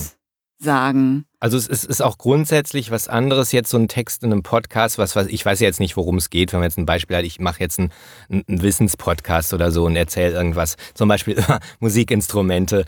Sagen. 0.61 1.25
Also 1.39 1.57
es 1.57 1.67
ist, 1.67 1.85
ist, 1.85 2.01
auch 2.01 2.17
grundsätzlich 2.17 2.91
was 2.91 3.07
anderes, 3.07 3.51
jetzt 3.51 3.69
so 3.69 3.77
ein 3.77 3.87
Text 3.87 4.23
in 4.23 4.31
einem 4.31 4.43
Podcast, 4.43 4.97
was, 4.97 5.15
was 5.15 5.27
ich 5.27 5.45
weiß 5.45 5.59
ja 5.59 5.67
jetzt 5.67 5.79
nicht, 5.79 5.97
worum 5.97 6.17
es 6.17 6.29
geht, 6.29 6.53
wenn 6.53 6.59
man 6.59 6.69
jetzt 6.69 6.77
ein 6.77 6.85
Beispiel 6.85 7.17
hat, 7.17 7.25
ich 7.25 7.39
mache 7.39 7.59
jetzt 7.59 7.79
einen, 7.79 7.91
einen 8.29 8.61
Wissenspodcast 8.61 9.53
oder 9.53 9.71
so 9.71 9.85
und 9.85 9.95
erzähle 9.95 10.33
irgendwas, 10.33 10.77
zum 10.93 11.09
Beispiel 11.09 11.39
über 11.39 11.59
Musikinstrumente, 11.79 12.85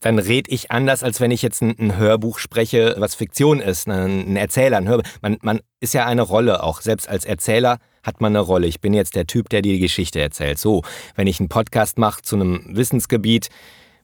dann 0.00 0.18
rede 0.18 0.50
ich 0.50 0.70
anders, 0.70 1.02
als 1.02 1.20
wenn 1.20 1.32
ich 1.32 1.42
jetzt 1.42 1.60
ein, 1.60 1.74
ein, 1.78 1.96
Hörbuch 1.96 2.38
spreche, 2.38 2.94
was 2.98 3.14
Fiktion 3.14 3.60
ist, 3.60 3.88
ein, 3.88 4.32
ein 4.32 4.36
Erzähler, 4.36 4.76
ein 4.76 4.88
Hörbuch. 4.88 5.08
Man, 5.22 5.38
man 5.42 5.60
ist 5.80 5.94
ja 5.94 6.06
eine 6.06 6.22
Rolle 6.22 6.62
auch, 6.62 6.80
selbst 6.80 7.08
als 7.08 7.24
Erzähler 7.24 7.78
hat 8.04 8.20
man 8.20 8.32
eine 8.32 8.40
Rolle. 8.40 8.66
Ich 8.66 8.80
bin 8.80 8.94
jetzt 8.94 9.16
der 9.16 9.26
Typ, 9.26 9.48
der 9.48 9.60
die 9.60 9.78
Geschichte 9.80 10.20
erzählt. 10.20 10.58
So, 10.58 10.82
wenn 11.16 11.26
ich 11.26 11.40
einen 11.40 11.48
Podcast 11.48 11.98
mache 11.98 12.22
zu 12.22 12.36
einem 12.36 12.64
Wissensgebiet, 12.68 13.48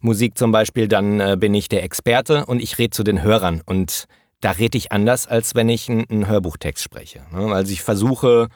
Musik 0.05 0.37
zum 0.37 0.53
Beispiel, 0.53 0.87
dann 0.87 1.19
äh, 1.19 1.37
bin 1.39 1.55
ich 1.55 1.69
der 1.69 1.83
Experte 1.83 2.45
und 2.45 2.61
ich 2.61 2.79
rede 2.79 2.91
zu 2.91 3.05
den 3.05 3.23
Hörern. 3.23 3.63
Und 3.65 4.07
da 4.41 4.51
rede 4.51 4.77
ich 4.77 4.93
anders, 4.93 5.27
als 5.27 5.55
wenn 5.55 5.71
ich 5.71 5.89
einen 5.89 6.29
Hörbuchtext 6.29 6.85
spreche. 6.85 7.23
Ne? 7.33 7.55
Also 7.55 7.73
ich 7.73 7.83
versuche 7.83 8.49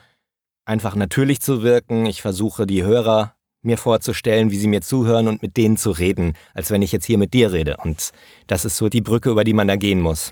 einfach 0.65 0.95
natürlich 0.95 1.41
zu 1.41 1.63
wirken. 1.63 2.05
Ich 2.05 2.21
versuche 2.21 2.67
die 2.67 2.83
Hörer 2.83 3.33
mir 3.63 3.77
vorzustellen, 3.77 4.51
wie 4.51 4.57
sie 4.57 4.67
mir 4.67 4.81
zuhören 4.81 5.27
und 5.27 5.41
mit 5.41 5.57
denen 5.57 5.75
zu 5.75 5.89
reden, 5.89 6.33
als 6.53 6.69
wenn 6.69 6.83
ich 6.83 6.91
jetzt 6.91 7.05
hier 7.05 7.17
mit 7.17 7.33
dir 7.33 7.51
rede. 7.51 7.77
Und 7.83 8.11
das 8.45 8.63
ist 8.63 8.77
so 8.77 8.87
die 8.87 9.01
Brücke, 9.01 9.31
über 9.31 9.43
die 9.43 9.53
man 9.53 9.67
da 9.67 9.75
gehen 9.75 9.99
muss. 9.99 10.31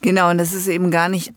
Genau, 0.00 0.30
und 0.30 0.38
das 0.38 0.54
ist 0.54 0.68
eben 0.68 0.92
gar 0.92 1.08
nicht 1.08 1.32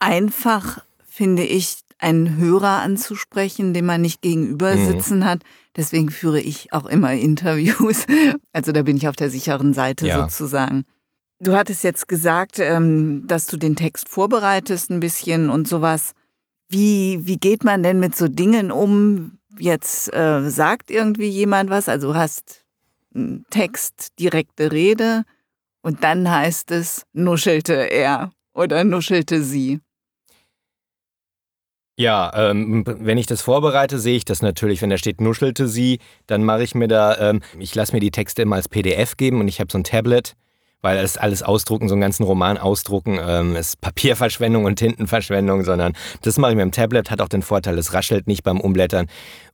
einfach, 0.00 0.80
finde 1.08 1.44
ich, 1.44 1.78
einen 1.98 2.36
Hörer 2.36 2.82
anzusprechen, 2.82 3.72
den 3.72 3.86
man 3.86 4.02
nicht 4.02 4.20
gegenüber 4.20 4.74
mhm. 4.74 4.86
sitzen 4.86 5.18
mhm. 5.20 5.24
hat. 5.24 5.40
Deswegen 5.78 6.10
führe 6.10 6.40
ich 6.40 6.72
auch 6.72 6.86
immer 6.86 7.12
Interviews. 7.14 8.04
Also 8.52 8.72
da 8.72 8.82
bin 8.82 8.96
ich 8.96 9.06
auf 9.06 9.14
der 9.14 9.30
sicheren 9.30 9.72
Seite 9.72 10.08
ja. 10.08 10.20
sozusagen. 10.20 10.84
Du 11.38 11.54
hattest 11.54 11.84
jetzt 11.84 12.08
gesagt, 12.08 12.58
ähm, 12.58 13.24
dass 13.28 13.46
du 13.46 13.56
den 13.56 13.76
Text 13.76 14.08
vorbereitest 14.08 14.90
ein 14.90 14.98
bisschen 14.98 15.48
und 15.48 15.68
sowas. 15.68 16.12
Wie, 16.68 17.20
wie 17.22 17.36
geht 17.36 17.62
man 17.62 17.84
denn 17.84 18.00
mit 18.00 18.16
so 18.16 18.26
Dingen 18.26 18.72
um? 18.72 19.38
Jetzt 19.60 20.12
äh, 20.12 20.50
sagt 20.50 20.90
irgendwie 20.90 21.28
jemand 21.28 21.70
was, 21.70 21.88
also 21.88 22.16
hast 22.16 22.64
einen 23.14 23.46
Text, 23.50 24.18
direkte 24.18 24.72
Rede 24.72 25.22
und 25.82 26.02
dann 26.02 26.28
heißt 26.28 26.72
es, 26.72 27.04
nuschelte 27.12 27.74
er 27.74 28.32
oder 28.54 28.82
nuschelte 28.82 29.42
sie. 29.42 29.80
Ja, 32.00 32.30
ähm, 32.32 32.84
wenn 32.86 33.18
ich 33.18 33.26
das 33.26 33.42
vorbereite, 33.42 33.98
sehe 33.98 34.16
ich 34.16 34.24
das 34.24 34.40
natürlich. 34.40 34.80
Wenn 34.82 34.90
da 34.90 34.98
steht, 34.98 35.20
nuschelte 35.20 35.66
sie, 35.66 35.98
dann 36.28 36.44
mache 36.44 36.62
ich 36.62 36.76
mir 36.76 36.86
da, 36.86 37.18
ähm, 37.18 37.40
ich 37.58 37.74
lasse 37.74 37.92
mir 37.92 37.98
die 37.98 38.12
Texte 38.12 38.42
immer 38.42 38.54
als 38.54 38.68
PDF 38.68 39.16
geben 39.16 39.40
und 39.40 39.48
ich 39.48 39.58
habe 39.58 39.72
so 39.72 39.78
ein 39.78 39.82
Tablet, 39.82 40.36
weil 40.80 41.02
das 41.02 41.16
alles 41.16 41.42
ausdrucken, 41.42 41.88
so 41.88 41.96
einen 41.96 42.00
ganzen 42.00 42.22
Roman 42.22 42.56
ausdrucken, 42.56 43.18
ähm, 43.20 43.56
ist 43.56 43.80
Papierverschwendung 43.80 44.64
und 44.64 44.76
Tintenverschwendung, 44.76 45.64
sondern 45.64 45.94
das 46.22 46.38
mache 46.38 46.52
ich 46.52 46.56
mit 46.56 46.66
dem 46.66 46.70
Tablet, 46.70 47.10
hat 47.10 47.20
auch 47.20 47.28
den 47.28 47.42
Vorteil, 47.42 47.76
es 47.76 47.92
raschelt 47.92 48.28
nicht 48.28 48.44
beim 48.44 48.60
Umblättern. 48.60 49.08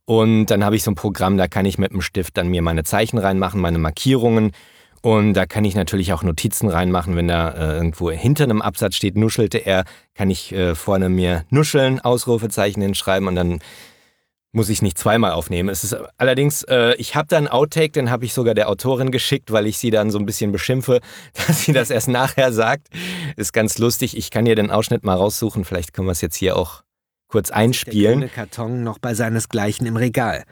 Und 0.05 0.45
dann 0.45 0.63
habe 0.63 0.75
ich 0.75 0.83
so 0.83 0.91
ein 0.91 0.95
Programm, 0.95 1.37
da 1.37 1.47
kann 1.47 1.65
ich 1.65 1.79
mit 1.79 1.93
dem 1.93 2.01
Stift 2.01 2.37
dann 2.37 2.49
mir 2.49 2.61
meine 2.61 2.83
Zeichen 2.83 3.17
reinmachen, 3.17 3.59
meine 3.59 3.79
Markierungen 3.79 4.51
und 5.05 5.35
da 5.35 5.45
kann 5.45 5.65
ich 5.65 5.75
natürlich 5.75 6.13
auch 6.13 6.23
Notizen 6.23 6.67
reinmachen, 6.67 7.15
wenn 7.15 7.27
da 7.27 7.51
äh, 7.51 7.75
irgendwo 7.75 8.09
hinter 8.09 8.45
einem 8.45 8.63
Absatz 8.63 8.95
steht, 8.95 9.15
nuschelte 9.15 9.59
er, 9.59 9.85
kann 10.15 10.31
ich 10.31 10.51
äh, 10.51 10.73
vorne 10.73 11.09
mir 11.09 11.45
nuscheln, 11.51 11.99
Ausrufezeichen 11.99 12.81
hinschreiben 12.81 13.27
und 13.27 13.35
dann 13.35 13.59
muss 14.51 14.69
ich 14.69 14.81
nicht 14.81 14.97
zweimal 14.97 15.33
aufnehmen. 15.33 15.69
Es 15.69 15.83
ist 15.83 15.95
allerdings, 16.17 16.63
äh, 16.63 16.95
ich 16.95 17.15
habe 17.15 17.27
da 17.27 17.37
einen 17.37 17.47
Outtake, 17.47 17.91
den 17.91 18.09
habe 18.09 18.25
ich 18.25 18.33
sogar 18.33 18.55
der 18.55 18.67
Autorin 18.67 19.11
geschickt, 19.11 19.51
weil 19.51 19.67
ich 19.67 19.77
sie 19.77 19.91
dann 19.91 20.09
so 20.09 20.17
ein 20.17 20.25
bisschen 20.25 20.51
beschimpfe, 20.51 21.01
dass 21.45 21.65
sie 21.65 21.71
das 21.71 21.91
erst 21.91 22.07
nachher 22.07 22.51
sagt. 22.51 22.87
Ist 23.35 23.53
ganz 23.53 23.77
lustig. 23.77 24.17
Ich 24.17 24.31
kann 24.31 24.47
ihr 24.47 24.55
den 24.55 24.71
Ausschnitt 24.71 25.03
mal 25.03 25.13
raussuchen. 25.13 25.65
Vielleicht 25.65 25.93
können 25.93 26.07
wir 26.07 26.13
es 26.13 26.21
jetzt 26.21 26.37
hier 26.37 26.57
auch 26.57 26.81
kurz 27.27 27.51
einspielen. 27.51 28.21
Der 28.21 28.29
Karton 28.29 28.83
noch 28.83 28.97
bei 28.97 29.13
seinesgleichen 29.13 29.85
im 29.85 29.97
Regal. 29.97 30.45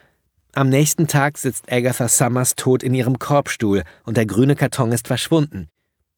Am 0.56 0.70
nächsten 0.70 1.08
Tag 1.08 1.40
sitzt 1.40 1.72
Agatha 1.72 2.08
Summers 2.08 2.56
tot 2.56 2.84
in 2.84 2.94
ihrem 2.94 3.18
Korbstuhl 3.18 3.84
und 4.06 4.18
der 4.18 4.28
grüne 4.28 4.56
Karton 4.56 4.92
ist 4.92 5.08
verschwunden. 5.08 5.68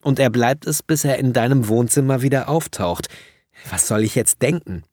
Und 0.02 0.20
er 0.20 0.30
bleibt 0.30 0.68
es, 0.68 0.84
bis 0.84 1.06
er 1.06 1.18
in 1.20 1.32
deinem 1.32 1.70
Wohnzimmer 1.70 2.22
wieder 2.22 2.50
auftaucht. 2.50 3.08
Was 3.70 3.88
soll 3.88 4.04
ich 4.04 4.14
jetzt 4.14 4.42
denken? 4.42 4.84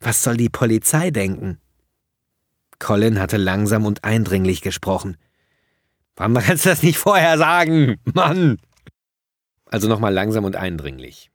Was 0.00 0.24
soll 0.24 0.36
die 0.36 0.48
Polizei 0.48 1.12
denken? 1.12 1.58
Colin 2.80 3.20
hatte 3.20 3.36
langsam 3.36 3.86
und 3.86 4.02
eindringlich 4.02 4.62
gesprochen. 4.62 5.16
Warum 6.16 6.34
kannst 6.34 6.64
du 6.64 6.70
das 6.70 6.82
nicht 6.82 6.98
vorher 6.98 7.38
sagen? 7.38 8.00
Mann! 8.12 8.58
Also 9.66 9.86
nochmal 9.86 10.12
langsam 10.12 10.44
und 10.44 10.56
eindringlich. 10.56 11.30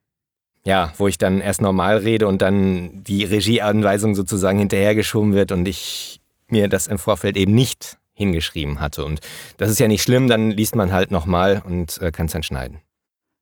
Ja, 0.66 0.92
wo 0.98 1.08
ich 1.08 1.18
dann 1.18 1.40
erst 1.40 1.62
normal 1.62 2.00
rede 2.00 2.28
und 2.28 2.42
dann 2.42 3.06
die 3.06 3.24
Regieanweisung 3.24 4.16
sozusagen 4.16 4.60
hinterhergeschoben 4.60 5.34
wird 5.34 5.54
und 5.54 5.66
ich 5.66 6.20
mir 6.50 6.68
das 6.68 6.88
im 6.88 7.00
Vorfeld 7.00 7.38
eben 7.38 7.54
nicht 7.54 7.98
hingeschrieben 8.14 8.80
hatte. 8.80 9.06
Und 9.06 9.22
das 9.58 9.70
ist 9.70 9.80
ja 9.80 9.88
nicht 9.88 10.02
schlimm, 10.02 10.28
dann 10.28 10.52
liest 10.52 10.76
man 10.76 10.92
halt 10.92 11.12
nochmal 11.12 11.62
und 11.66 12.02
äh, 12.02 12.12
kann 12.12 12.26
es 12.26 12.32
dann 12.32 12.44
schneiden. 12.44 12.80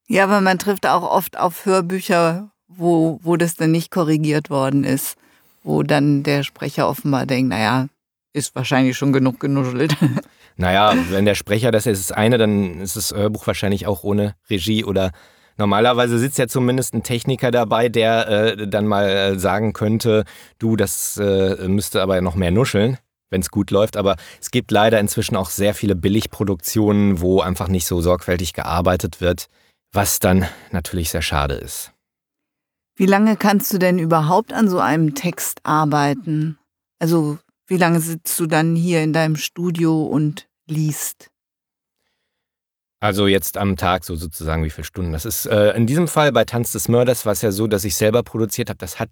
Ja, 0.07 0.25
aber 0.25 0.41
man 0.41 0.59
trifft 0.59 0.85
auch 0.85 1.03
oft 1.03 1.37
auf 1.37 1.65
Hörbücher, 1.65 2.51
wo, 2.67 3.19
wo 3.23 3.37
das 3.37 3.55
dann 3.55 3.71
nicht 3.71 3.89
korrigiert 3.89 4.49
worden 4.49 4.83
ist, 4.83 5.17
wo 5.63 5.81
dann 5.81 6.23
der 6.23 6.43
Sprecher 6.43 6.87
offenbar 6.87 7.25
denkt, 7.25 7.49
naja, 7.49 7.87
ist 8.33 8.53
wahrscheinlich 8.53 8.97
schon 8.97 9.13
genug 9.13 9.39
genuschelt. 9.39 9.95
Naja, 10.57 10.93
wenn 11.09 11.25
der 11.25 11.35
Sprecher 11.35 11.71
das 11.71 11.85
ist, 11.85 12.09
das 12.09 12.15
eine, 12.15 12.37
dann 12.37 12.79
ist 12.79 12.95
das 12.95 13.13
Hörbuch 13.13 13.45
wahrscheinlich 13.45 13.87
auch 13.87 14.03
ohne 14.03 14.35
Regie 14.49 14.85
oder 14.85 15.11
normalerweise 15.57 16.19
sitzt 16.19 16.37
ja 16.37 16.47
zumindest 16.47 16.93
ein 16.93 17.03
Techniker 17.03 17.51
dabei, 17.51 17.89
der 17.89 18.27
äh, 18.27 18.67
dann 18.67 18.87
mal 18.87 19.07
äh, 19.07 19.39
sagen 19.39 19.73
könnte, 19.73 20.25
du, 20.59 20.75
das 20.75 21.17
äh, 21.17 21.67
müsste 21.67 22.01
aber 22.01 22.19
noch 22.21 22.35
mehr 22.35 22.51
nuscheln 22.51 22.97
wenn 23.29 23.41
es 23.41 23.49
gut 23.49 23.71
läuft. 23.71 23.97
Aber 23.97 24.15
es 24.39 24.51
gibt 24.51 24.71
leider 24.71 24.99
inzwischen 24.99 25.35
auch 25.35 25.49
sehr 25.49 25.73
viele 25.73 25.95
Billigproduktionen, 25.95 27.19
wo 27.19 27.41
einfach 27.41 27.67
nicht 27.67 27.85
so 27.85 27.99
sorgfältig 27.99 28.53
gearbeitet 28.53 29.19
wird, 29.19 29.47
was 29.91 30.19
dann 30.19 30.45
natürlich 30.71 31.09
sehr 31.09 31.21
schade 31.21 31.55
ist. 31.55 31.91
Wie 32.95 33.05
lange 33.05 33.35
kannst 33.35 33.73
du 33.73 33.77
denn 33.77 33.99
überhaupt 33.99 34.53
an 34.53 34.69
so 34.69 34.79
einem 34.79 35.15
Text 35.15 35.59
arbeiten? 35.63 36.57
Also 36.99 37.37
wie 37.67 37.77
lange 37.77 37.99
sitzt 37.99 38.39
du 38.39 38.45
dann 38.45 38.75
hier 38.75 39.03
in 39.03 39.11
deinem 39.11 39.35
Studio 39.35 40.03
und 40.03 40.47
liest? 40.67 41.29
Also 43.05 43.27
jetzt 43.27 43.57
am 43.57 43.75
Tag 43.75 44.03
so 44.03 44.15
sozusagen 44.15 44.63
wie 44.63 44.71
viele 44.71 44.83
Stunden. 44.83 45.11
Das 45.11 45.25
ist 45.25 45.45
äh, 45.45 45.73
in 45.73 45.85
diesem 45.85 46.07
Fall 46.07 46.31
bei 46.31 46.43
Tanz 46.43 46.71
des 46.71 46.87
Mörders 46.87 47.23
war 47.27 47.33
es 47.33 47.43
ja 47.43 47.51
so, 47.51 47.67
dass 47.67 47.85
ich 47.85 47.95
selber 47.95 48.23
produziert 48.23 48.69
habe. 48.69 48.79
Das 48.79 48.99
hat 48.99 49.09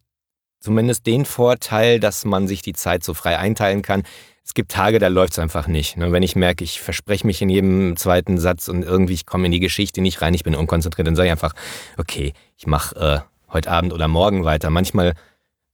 zumindest 0.59 1.05
den 1.05 1.25
Vorteil, 1.25 1.99
dass 1.99 2.25
man 2.25 2.47
sich 2.47 2.63
die 2.63 2.73
Zeit 2.73 3.03
so 3.03 3.13
frei 3.13 3.37
einteilen 3.37 3.83
kann. 3.83 4.01
Es 4.43 4.55
gibt 4.55 4.71
Tage, 4.71 4.97
da 4.97 5.09
läuft 5.09 5.33
es 5.33 5.39
einfach 5.39 5.67
nicht. 5.67 5.95
Ne? 5.95 6.11
Wenn 6.11 6.23
ich 6.23 6.35
merke, 6.35 6.63
ich 6.63 6.81
verspreche 6.81 7.27
mich 7.27 7.43
in 7.43 7.49
jedem 7.49 7.95
zweiten 7.95 8.39
Satz 8.39 8.67
und 8.67 8.81
irgendwie 8.81 9.13
ich 9.13 9.27
komme 9.27 9.45
in 9.45 9.51
die 9.51 9.59
Geschichte 9.59 10.01
nicht 10.01 10.23
rein, 10.23 10.33
ich 10.33 10.43
bin 10.43 10.55
unkonzentriert, 10.55 11.07
dann 11.07 11.15
sage 11.15 11.27
ich 11.27 11.31
einfach, 11.31 11.53
okay, 11.97 12.33
ich 12.57 12.65
mache 12.65 12.95
äh, 12.95 13.19
heute 13.53 13.69
Abend 13.69 13.93
oder 13.93 14.07
morgen 14.07 14.43
weiter. 14.43 14.71
Manchmal 14.71 15.13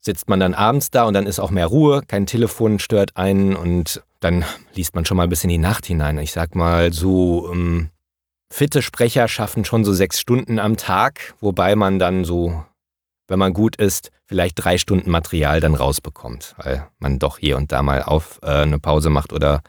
sitzt 0.01 0.27
man 0.27 0.41
dann 0.41 0.53
abends 0.53 0.91
da 0.91 1.05
und 1.05 1.13
dann 1.13 1.25
ist 1.25 1.39
auch 1.39 1.51
mehr 1.51 1.67
Ruhe, 1.67 2.01
kein 2.05 2.25
Telefon 2.25 2.79
stört 2.79 3.15
einen 3.15 3.55
und 3.55 4.03
dann 4.19 4.43
liest 4.73 4.93
man 4.93 5.05
schon 5.05 5.15
mal 5.15 5.29
bis 5.29 5.45
in 5.45 5.49
die 5.49 5.58
Nacht 5.58 5.86
hinein. 5.86 6.17
Ich 6.17 6.34
sag 6.34 6.53
mal, 6.53 6.91
so 6.91 7.49
ähm, 7.53 7.89
fitte 8.51 8.81
Sprecher 8.81 9.27
schaffen 9.27 9.65
schon 9.65 9.83
so 9.83 9.93
sechs 9.93 10.19
Stunden 10.19 10.59
am 10.59 10.77
Tag, 10.77 11.33
wobei 11.39 11.75
man 11.75 11.99
dann 11.99 12.25
so, 12.25 12.63
wenn 13.27 13.39
man 13.39 13.53
gut 13.53 13.75
ist, 13.75 14.12
vielleicht 14.25 14.63
drei 14.63 14.77
Stunden 14.77 15.12
Material 15.12 15.59
dann 15.59 15.75
rausbekommt, 15.75 16.55
weil 16.57 16.88
man 16.99 17.19
doch 17.19 17.38
hier 17.38 17.57
und 17.57 17.71
da 17.71 17.81
mal 17.81 18.03
auf 18.03 18.39
äh, 18.43 18.47
eine 18.47 18.79
Pause 18.79 19.09
macht 19.09 19.33
oder 19.33 19.62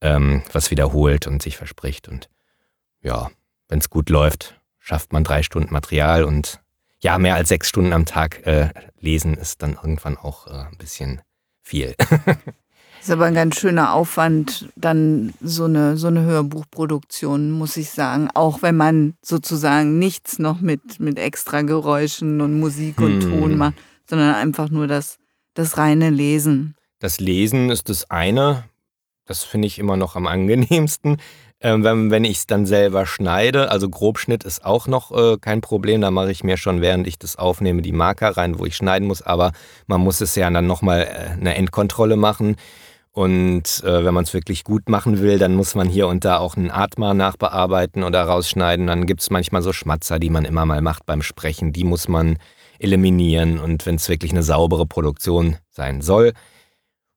ähm, 0.00 0.42
was 0.52 0.70
wiederholt 0.70 1.26
und 1.26 1.42
sich 1.42 1.56
verspricht. 1.56 2.08
Und 2.08 2.28
ja, 3.02 3.30
wenn 3.68 3.78
es 3.78 3.90
gut 3.90 4.10
läuft, 4.10 4.60
schafft 4.78 5.12
man 5.12 5.24
drei 5.24 5.42
Stunden 5.42 5.72
Material 5.72 6.24
und 6.24 6.60
ja, 7.00 7.18
mehr 7.18 7.34
als 7.34 7.48
sechs 7.48 7.68
Stunden 7.68 7.92
am 7.92 8.06
Tag 8.06 8.46
äh, 8.46 8.70
lesen 8.98 9.34
ist 9.34 9.62
dann 9.62 9.74
irgendwann 9.74 10.16
auch 10.16 10.46
äh, 10.46 10.66
ein 10.70 10.78
bisschen 10.78 11.20
viel. 11.62 11.94
ist 13.06 13.12
aber 13.12 13.26
ein 13.26 13.34
ganz 13.34 13.60
schöner 13.60 13.92
Aufwand, 13.92 14.68
dann 14.74 15.32
so 15.40 15.64
eine, 15.64 15.96
so 15.96 16.08
eine 16.08 16.22
Hörbuchproduktion, 16.22 17.52
muss 17.52 17.76
ich 17.76 17.90
sagen. 17.90 18.28
Auch 18.34 18.62
wenn 18.62 18.76
man 18.76 19.14
sozusagen 19.22 20.00
nichts 20.00 20.40
noch 20.40 20.60
mit, 20.60 20.98
mit 20.98 21.16
extra 21.16 21.62
Geräuschen 21.62 22.40
und 22.40 22.58
Musik 22.58 23.00
und 23.00 23.22
hm. 23.22 23.30
Ton 23.30 23.56
macht, 23.56 23.74
sondern 24.10 24.34
einfach 24.34 24.70
nur 24.70 24.88
das, 24.88 25.18
das 25.54 25.78
reine 25.78 26.10
Lesen. 26.10 26.74
Das 26.98 27.20
Lesen 27.20 27.70
ist 27.70 27.88
das 27.90 28.10
eine. 28.10 28.64
Das 29.24 29.44
finde 29.44 29.68
ich 29.68 29.78
immer 29.78 29.96
noch 29.96 30.16
am 30.16 30.26
angenehmsten. 30.26 31.18
Ähm, 31.60 31.84
wenn 31.84 32.10
wenn 32.10 32.24
ich 32.24 32.38
es 32.38 32.46
dann 32.46 32.66
selber 32.66 33.06
schneide, 33.06 33.70
also 33.70 33.88
Grobschnitt 33.88 34.44
ist 34.44 34.64
auch 34.64 34.88
noch 34.88 35.10
äh, 35.12 35.38
kein 35.38 35.60
Problem, 35.60 36.00
da 36.00 36.10
mache 36.10 36.30
ich 36.30 36.44
mir 36.44 36.56
schon, 36.56 36.80
während 36.80 37.06
ich 37.06 37.18
das 37.18 37.36
aufnehme, 37.36 37.82
die 37.82 37.92
Marker 37.92 38.36
rein, 38.36 38.58
wo 38.58 38.66
ich 38.66 38.76
schneiden 38.76 39.08
muss, 39.08 39.22
aber 39.22 39.52
man 39.86 40.00
muss 40.00 40.20
es 40.20 40.34
ja 40.34 40.50
dann 40.50 40.66
nochmal 40.66 41.02
äh, 41.02 41.30
eine 41.30 41.54
Endkontrolle 41.54 42.16
machen. 42.16 42.56
Und 43.16 43.82
äh, 43.82 44.04
wenn 44.04 44.12
man 44.12 44.24
es 44.24 44.34
wirklich 44.34 44.62
gut 44.62 44.90
machen 44.90 45.22
will, 45.22 45.38
dann 45.38 45.54
muss 45.54 45.74
man 45.74 45.88
hier 45.88 46.06
und 46.06 46.26
da 46.26 46.36
auch 46.36 46.54
einen 46.54 46.70
Atma 46.70 47.14
nachbearbeiten 47.14 48.02
oder 48.02 48.22
rausschneiden. 48.24 48.86
Dann 48.86 49.06
gibt 49.06 49.22
es 49.22 49.30
manchmal 49.30 49.62
so 49.62 49.72
Schmatzer, 49.72 50.18
die 50.18 50.28
man 50.28 50.44
immer 50.44 50.66
mal 50.66 50.82
macht 50.82 51.06
beim 51.06 51.22
Sprechen. 51.22 51.72
Die 51.72 51.84
muss 51.84 52.08
man 52.08 52.36
eliminieren. 52.78 53.58
Und 53.58 53.86
wenn 53.86 53.94
es 53.94 54.10
wirklich 54.10 54.32
eine 54.32 54.42
saubere 54.42 54.84
Produktion 54.84 55.56
sein 55.70 56.02
soll, 56.02 56.34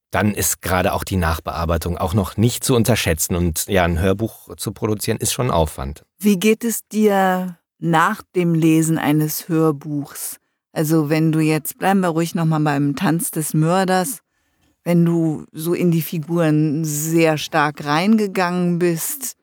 dann 0.09 0.33
ist 0.33 0.61
gerade 0.61 0.93
auch 0.93 1.03
die 1.03 1.17
Nachbearbeitung 1.17 1.97
auch 1.97 2.13
noch 2.13 2.37
nicht 2.37 2.63
zu 2.63 2.77
unterschätzen. 2.77 3.35
Und 3.35 3.67
ja, 3.67 3.83
ein 3.83 3.99
Hörbuch 3.99 4.55
zu 4.55 4.71
produzieren 4.71 5.17
ist 5.17 5.33
schon 5.33 5.51
Aufwand. 5.51 6.05
Wie 6.17 6.39
geht 6.39 6.63
es 6.63 6.87
dir 6.87 7.57
nach 7.77 8.21
dem 8.37 8.53
Lesen 8.53 8.97
eines 8.97 9.49
Hörbuchs? 9.49 10.37
Also 10.71 11.09
wenn 11.09 11.33
du 11.33 11.41
jetzt, 11.41 11.77
bleiben 11.77 11.99
wir 11.99 12.07
ruhig 12.07 12.35
nochmal 12.35 12.61
beim 12.61 12.95
Tanz 12.95 13.31
des 13.31 13.53
Mörders, 13.53 14.21
wenn 14.83 15.05
du 15.05 15.45
so 15.51 15.73
in 15.73 15.91
die 15.91 16.01
Figuren 16.01 16.83
sehr 16.85 17.37
stark 17.37 17.85
reingegangen 17.85 18.79
bist, 18.79 19.35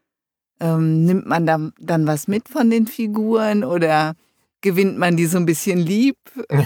ähm, 0.60 1.04
nimmt 1.04 1.26
man 1.26 1.46
da 1.46 1.70
dann 1.78 2.06
was 2.06 2.28
mit 2.28 2.48
von 2.48 2.70
den 2.70 2.86
Figuren 2.86 3.64
oder 3.64 4.14
gewinnt 4.60 4.98
man 4.98 5.16
die 5.16 5.26
so 5.26 5.38
ein 5.38 5.46
bisschen 5.46 5.78
lieb? 5.78 6.16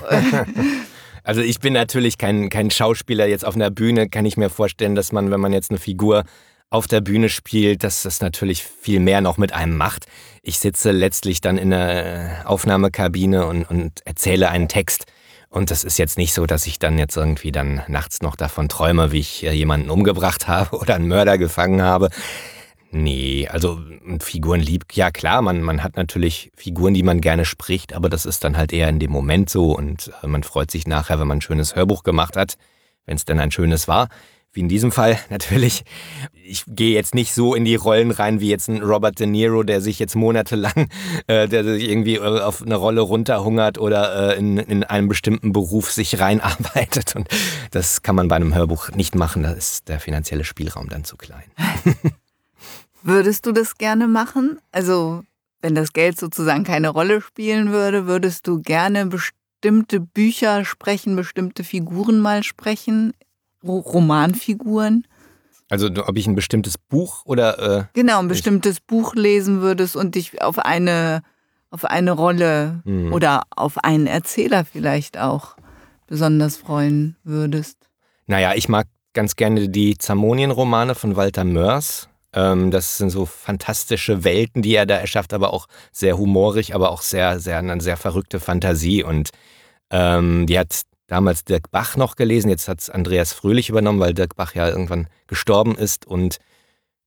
Also 1.22 1.42
ich 1.42 1.61
bin 1.61 1.74
natürlich 1.74 2.16
kein, 2.18 2.48
kein 2.48 2.70
Schauspieler 2.70 3.26
jetzt 3.26 3.44
auf 3.44 3.54
einer 3.54 3.70
Bühne, 3.70 4.09
kann 4.09 4.24
ich 4.24 4.38
mir 4.38 4.48
vorstellen, 4.48 4.94
dass 4.94 5.12
man, 5.12 5.30
wenn 5.30 5.38
man 5.38 5.52
jetzt 5.52 5.70
eine 5.70 5.78
Figur 5.78 6.24
auf 6.70 6.87
der 6.87 7.00
Bühne 7.00 7.28
spielt, 7.28 7.85
dass 7.85 8.02
das 8.02 8.20
natürlich 8.20 8.64
viel 8.64 9.00
mehr 9.00 9.20
noch 9.20 9.37
mit 9.37 9.52
einem 9.52 9.76
macht. 9.76 10.06
Ich 10.42 10.59
sitze 10.59 10.92
letztlich 10.92 11.40
dann 11.40 11.59
in 11.59 11.70
der 11.70 12.44
Aufnahmekabine 12.46 13.46
und, 13.46 13.64
und 13.68 14.00
erzähle 14.06 14.48
einen 14.48 14.68
Text. 14.68 15.06
Und 15.50 15.72
das 15.72 15.82
ist 15.82 15.98
jetzt 15.98 16.16
nicht 16.16 16.32
so, 16.32 16.46
dass 16.46 16.66
ich 16.66 16.78
dann 16.78 16.96
jetzt 16.96 17.16
irgendwie 17.16 17.50
dann 17.50 17.82
nachts 17.88 18.22
noch 18.22 18.36
davon 18.36 18.68
träume, 18.68 19.10
wie 19.10 19.18
ich 19.18 19.42
jemanden 19.42 19.90
umgebracht 19.90 20.48
habe 20.48 20.76
oder 20.78 20.94
einen 20.94 21.08
Mörder 21.08 21.38
gefangen 21.38 21.82
habe. 21.82 22.10
Nee, 22.92 23.46
also 23.48 23.80
Figuren 24.20 24.60
lieb, 24.60 24.84
ja 24.92 25.12
klar, 25.12 25.42
man, 25.42 25.62
man 25.62 25.84
hat 25.84 25.96
natürlich 25.96 26.50
Figuren, 26.56 26.94
die 26.94 27.04
man 27.04 27.20
gerne 27.20 27.44
spricht, 27.44 27.92
aber 27.92 28.08
das 28.08 28.26
ist 28.26 28.42
dann 28.42 28.56
halt 28.56 28.72
eher 28.72 28.88
in 28.88 28.98
dem 28.98 29.12
Moment 29.12 29.48
so 29.48 29.76
und 29.76 30.10
äh, 30.22 30.26
man 30.26 30.42
freut 30.42 30.72
sich 30.72 30.88
nachher, 30.88 31.20
wenn 31.20 31.28
man 31.28 31.38
ein 31.38 31.42
schönes 31.42 31.76
Hörbuch 31.76 32.02
gemacht 32.02 32.36
hat, 32.36 32.56
wenn 33.06 33.14
es 33.16 33.24
denn 33.24 33.38
ein 33.38 33.52
schönes 33.52 33.86
war. 33.86 34.08
Wie 34.52 34.60
in 34.60 34.68
diesem 34.68 34.90
Fall 34.90 35.18
natürlich. 35.30 35.84
Ich 36.32 36.64
gehe 36.66 36.94
jetzt 36.94 37.14
nicht 37.14 37.32
so 37.32 37.54
in 37.54 37.64
die 37.64 37.76
Rollen 37.76 38.10
rein 38.10 38.40
wie 38.40 38.48
jetzt 38.48 38.68
ein 38.68 38.82
Robert 38.82 39.20
De 39.20 39.26
Niro, 39.26 39.62
der 39.62 39.80
sich 39.80 39.98
jetzt 39.98 40.16
monatelang, 40.16 40.88
äh, 41.26 41.46
der 41.46 41.64
sich 41.64 41.88
irgendwie 41.88 42.16
äh, 42.16 42.40
auf 42.40 42.62
eine 42.62 42.76
Rolle 42.76 43.00
runterhungert 43.00 43.78
oder 43.78 44.34
äh, 44.34 44.38
in, 44.38 44.58
in 44.58 44.84
einem 44.84 45.08
bestimmten 45.08 45.52
Beruf 45.52 45.92
sich 45.92 46.18
reinarbeitet. 46.18 47.14
Und 47.14 47.28
das 47.70 48.02
kann 48.02 48.16
man 48.16 48.28
bei 48.28 48.36
einem 48.36 48.54
Hörbuch 48.54 48.90
nicht 48.90 49.14
machen, 49.14 49.44
da 49.44 49.52
ist 49.52 49.88
der 49.88 50.00
finanzielle 50.00 50.44
Spielraum 50.44 50.88
dann 50.88 51.04
zu 51.04 51.16
klein. 51.16 51.50
Würdest 53.02 53.46
du 53.46 53.52
das 53.52 53.78
gerne 53.78 54.08
machen? 54.08 54.58
Also, 54.72 55.22
wenn 55.62 55.74
das 55.74 55.92
Geld 55.92 56.18
sozusagen 56.18 56.64
keine 56.64 56.90
Rolle 56.90 57.22
spielen 57.22 57.70
würde, 57.70 58.06
würdest 58.06 58.46
du 58.46 58.60
gerne 58.60 59.06
bestimmte 59.06 60.00
Bücher 60.00 60.64
sprechen, 60.64 61.16
bestimmte 61.16 61.64
Figuren 61.64 62.20
mal 62.20 62.42
sprechen? 62.42 63.14
Romanfiguren? 63.62 65.07
Also, 65.68 65.88
ob 66.05 66.16
ich 66.18 66.27
ein 66.27 66.35
bestimmtes 66.35 66.77
Buch 66.79 67.23
oder. 67.25 67.59
Äh, 67.59 67.85
genau, 67.92 68.18
ein 68.18 68.29
bestimmtes 68.29 68.81
Buch 68.81 69.14
lesen 69.14 69.61
würdest 69.61 69.94
und 69.94 70.16
dich 70.16 70.42
auf 70.42 70.59
eine, 70.59 71.23
auf 71.70 71.85
eine 71.85 72.11
Rolle 72.11 72.83
mhm. 72.85 73.12
oder 73.12 73.44
auf 73.51 73.79
einen 73.79 74.07
Erzähler 74.07 74.64
vielleicht 74.64 75.18
auch 75.18 75.57
besonders 76.09 76.57
freuen 76.57 77.16
würdest. 77.23 77.77
Naja, 78.27 78.55
ich 78.55 78.68
mag 78.68 78.87
ganz 79.12 79.37
gerne 79.37 79.68
die 79.68 79.96
Zamonien-Romane 79.96 80.94
von 80.94 81.16
Walter 81.16 81.44
Mörs. 81.44 82.09
Ähm, 82.33 82.70
das 82.70 82.99
sind 82.99 83.11
so 83.11 83.27
fantastische 83.27 84.25
Welten, 84.25 84.62
die 84.62 84.75
er 84.75 84.87
da 84.87 84.96
erschafft, 84.96 85.33
aber 85.33 85.53
auch 85.53 85.66
sehr 85.92 86.18
humorig, 86.18 86.75
aber 86.75 86.90
auch 86.90 87.03
sehr, 87.03 87.40
sehr, 87.40 87.59
eine 87.59 87.81
sehr 87.81 87.96
verrückte 87.96 88.40
Fantasie. 88.40 89.03
Und 89.03 89.31
ähm, 89.90 90.46
die 90.46 90.59
hat 90.59 90.83
damals 91.11 91.44
Dirk 91.44 91.70
Bach 91.70 91.96
noch 91.96 92.14
gelesen, 92.16 92.49
jetzt 92.49 92.68
hat 92.68 92.81
es 92.81 92.88
Andreas 92.88 93.33
Fröhlich 93.33 93.68
übernommen, 93.68 94.01
weil 94.01 94.14
Dirk 94.14 94.37
Bach 94.37 94.55
ja 94.55 94.68
irgendwann 94.68 95.09
gestorben 95.27 95.77
ist. 95.77 96.07
Und 96.07 96.38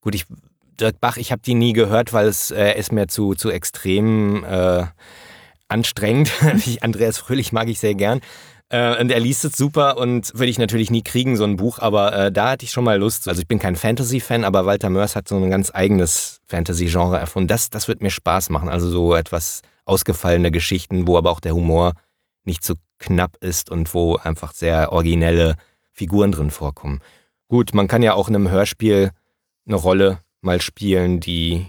gut, 0.00 0.14
ich, 0.14 0.26
Dirk 0.78 1.00
Bach, 1.00 1.16
ich 1.16 1.32
habe 1.32 1.42
die 1.42 1.54
nie 1.54 1.72
gehört, 1.72 2.12
weil 2.12 2.28
es 2.28 2.50
äh, 2.50 2.78
ist 2.78 2.92
mir 2.92 3.08
zu, 3.08 3.34
zu 3.34 3.50
extrem 3.50 4.44
äh, 4.44 4.84
anstrengend. 5.68 6.30
Andreas 6.82 7.16
Fröhlich 7.16 7.52
mag 7.52 7.68
ich 7.68 7.80
sehr 7.80 7.94
gern. 7.94 8.20
Äh, 8.68 9.00
und 9.00 9.10
er 9.10 9.20
liest 9.20 9.46
es 9.46 9.56
super 9.56 9.96
und 9.96 10.34
würde 10.34 10.50
ich 10.50 10.58
natürlich 10.58 10.90
nie 10.90 11.02
kriegen, 11.02 11.36
so 11.36 11.44
ein 11.44 11.56
Buch, 11.56 11.78
aber 11.78 12.14
äh, 12.14 12.32
da 12.32 12.50
hatte 12.50 12.64
ich 12.64 12.72
schon 12.72 12.84
mal 12.84 12.98
Lust. 12.98 13.26
Also 13.26 13.40
ich 13.40 13.48
bin 13.48 13.58
kein 13.58 13.76
Fantasy-Fan, 13.76 14.44
aber 14.44 14.66
Walter 14.66 14.90
Mörs 14.90 15.16
hat 15.16 15.28
so 15.28 15.36
ein 15.36 15.50
ganz 15.50 15.70
eigenes 15.74 16.40
Fantasy-Genre 16.46 17.18
erfunden. 17.18 17.48
Das, 17.48 17.70
das 17.70 17.88
wird 17.88 18.02
mir 18.02 18.10
Spaß 18.10 18.50
machen. 18.50 18.68
Also 18.68 18.90
so 18.90 19.14
etwas 19.14 19.62
ausgefallene 19.86 20.50
Geschichten, 20.50 21.06
wo 21.06 21.16
aber 21.16 21.30
auch 21.30 21.40
der 21.40 21.54
Humor 21.54 21.94
nicht 22.44 22.64
so 22.64 22.74
knapp 22.98 23.36
ist 23.40 23.70
und 23.70 23.92
wo 23.94 24.16
einfach 24.16 24.52
sehr 24.52 24.92
originelle 24.92 25.56
Figuren 25.92 26.32
drin 26.32 26.50
vorkommen. 26.50 27.00
Gut, 27.48 27.74
man 27.74 27.88
kann 27.88 28.02
ja 28.02 28.14
auch 28.14 28.28
in 28.28 28.34
einem 28.34 28.50
Hörspiel 28.50 29.10
eine 29.66 29.76
Rolle 29.76 30.18
mal 30.40 30.60
spielen, 30.60 31.20
die 31.20 31.66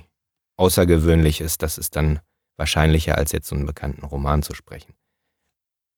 außergewöhnlich 0.58 1.42
ist. 1.42 1.62
Das 1.62 1.78
ist 1.78 1.96
dann 1.96 2.20
wahrscheinlicher, 2.58 3.18
als 3.18 3.32
jetzt 3.32 3.48
so 3.48 3.56
einen 3.56 3.66
bekannten 3.66 4.06
Roman 4.06 4.42
zu 4.42 4.54
sprechen. 4.54 4.94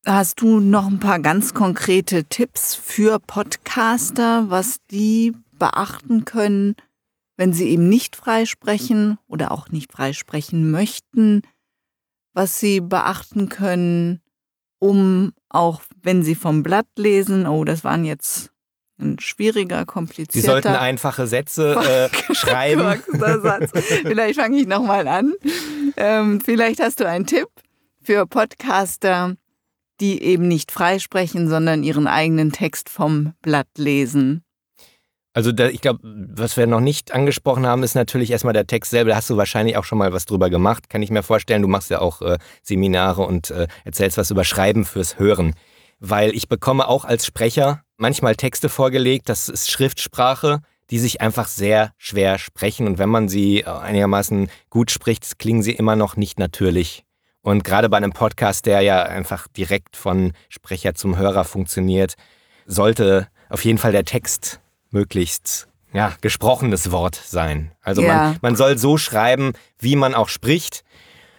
Hast 0.05 0.41
du 0.41 0.59
noch 0.59 0.87
ein 0.87 0.99
paar 0.99 1.19
ganz 1.19 1.53
konkrete 1.53 2.23
Tipps 2.23 2.75
für 2.75 3.19
Podcaster, 3.19 4.49
was 4.49 4.77
die 4.89 5.33
beachten 5.51 6.23
können, 6.23 6.75
wenn 7.35 7.53
sie 7.53 7.69
eben 7.69 7.89
nicht 7.89 8.15
freisprechen 8.15 9.17
oder 9.27 9.51
auch 9.51 9.69
nicht 9.69 9.91
freisprechen 9.91 10.71
möchten, 10.71 11.41
was 12.33 12.59
sie 12.59 12.79
beachten 12.79 13.49
können, 13.49 14.21
um 14.79 15.33
auch 15.49 15.81
wenn 16.03 16.23
sie 16.23 16.35
vom 16.35 16.63
Blatt 16.63 16.87
lesen, 16.97 17.47
oh, 17.47 17.63
das 17.63 17.83
waren 17.83 18.05
jetzt 18.05 18.51
ein 18.99 19.19
schwieriger, 19.19 19.85
komplizierter. 19.85 20.39
Sie 20.39 20.45
sollten 20.45 20.67
einfache 20.69 21.27
Sätze 21.27 22.09
äh, 22.11 22.33
schreiben. 22.33 23.01
Vielleicht 24.03 24.39
fange 24.39 24.59
ich 24.59 24.67
nochmal 24.67 25.07
an. 25.07 25.33
Ähm, 25.95 26.41
vielleicht 26.41 26.79
hast 26.79 26.99
du 26.99 27.07
einen 27.07 27.25
Tipp 27.25 27.47
für 28.01 28.25
Podcaster, 28.25 29.35
die 29.99 30.21
eben 30.21 30.47
nicht 30.47 30.71
freisprechen, 30.71 31.47
sondern 31.47 31.83
ihren 31.83 32.07
eigenen 32.07 32.51
Text 32.51 32.89
vom 32.89 33.33
Blatt 33.41 33.67
lesen. 33.77 34.43
Also 35.37 35.51
da, 35.51 35.67
ich 35.67 35.81
glaube, 35.81 35.99
was 36.01 36.57
wir 36.57 36.65
noch 36.65 36.79
nicht 36.79 37.11
angesprochen 37.11 37.67
haben, 37.67 37.83
ist 37.83 37.93
natürlich 37.93 38.31
erstmal 38.31 38.55
der 38.55 38.65
Text 38.65 38.89
selber. 38.89 39.11
Da 39.11 39.17
hast 39.17 39.29
du 39.29 39.37
wahrscheinlich 39.37 39.77
auch 39.77 39.83
schon 39.83 39.99
mal 39.99 40.11
was 40.11 40.25
drüber 40.25 40.49
gemacht, 40.49 40.89
kann 40.89 41.03
ich 41.03 41.11
mir 41.11 41.21
vorstellen. 41.21 41.61
Du 41.61 41.67
machst 41.67 41.91
ja 41.91 42.01
auch 42.01 42.23
äh, 42.23 42.39
Seminare 42.63 43.21
und 43.21 43.51
äh, 43.51 43.67
erzählst 43.83 44.17
was 44.17 44.31
über 44.31 44.43
Schreiben 44.43 44.83
fürs 44.83 45.19
Hören. 45.19 45.53
Weil 45.99 46.31
ich 46.35 46.49
bekomme 46.49 46.87
auch 46.87 47.05
als 47.05 47.27
Sprecher 47.27 47.83
manchmal 47.97 48.35
Texte 48.35 48.67
vorgelegt, 48.67 49.29
das 49.29 49.47
ist 49.47 49.69
Schriftsprache, 49.69 50.61
die 50.89 50.97
sich 50.97 51.21
einfach 51.21 51.47
sehr 51.47 51.91
schwer 51.99 52.39
sprechen. 52.39 52.87
Und 52.87 52.97
wenn 52.97 53.09
man 53.09 53.29
sie 53.29 53.63
einigermaßen 53.63 54.49
gut 54.71 54.89
spricht, 54.89 55.37
klingen 55.37 55.61
sie 55.61 55.73
immer 55.73 55.95
noch 55.95 56.17
nicht 56.17 56.39
natürlich. 56.39 57.03
Und 57.43 57.63
gerade 57.63 57.89
bei 57.89 57.97
einem 57.97 58.11
Podcast, 58.11 58.65
der 58.65 58.81
ja 58.81 59.03
einfach 59.03 59.47
direkt 59.49 59.97
von 59.97 60.31
Sprecher 60.49 60.95
zum 60.95 61.15
Hörer 61.15 61.43
funktioniert, 61.43 62.15
sollte 62.65 63.27
auf 63.49 63.63
jeden 63.63 63.77
Fall 63.77 63.91
der 63.91 64.03
Text 64.03 64.61
möglichst 64.91 65.67
ja, 65.93 66.13
gesprochenes 66.21 66.91
Wort 66.91 67.15
sein. 67.15 67.71
Also 67.81 68.01
ja. 68.01 68.07
man, 68.07 68.37
man 68.41 68.55
soll 68.55 68.77
so 68.77 68.97
schreiben, 68.97 69.53
wie 69.79 69.95
man 69.95 70.13
auch 70.13 70.29
spricht. 70.29 70.83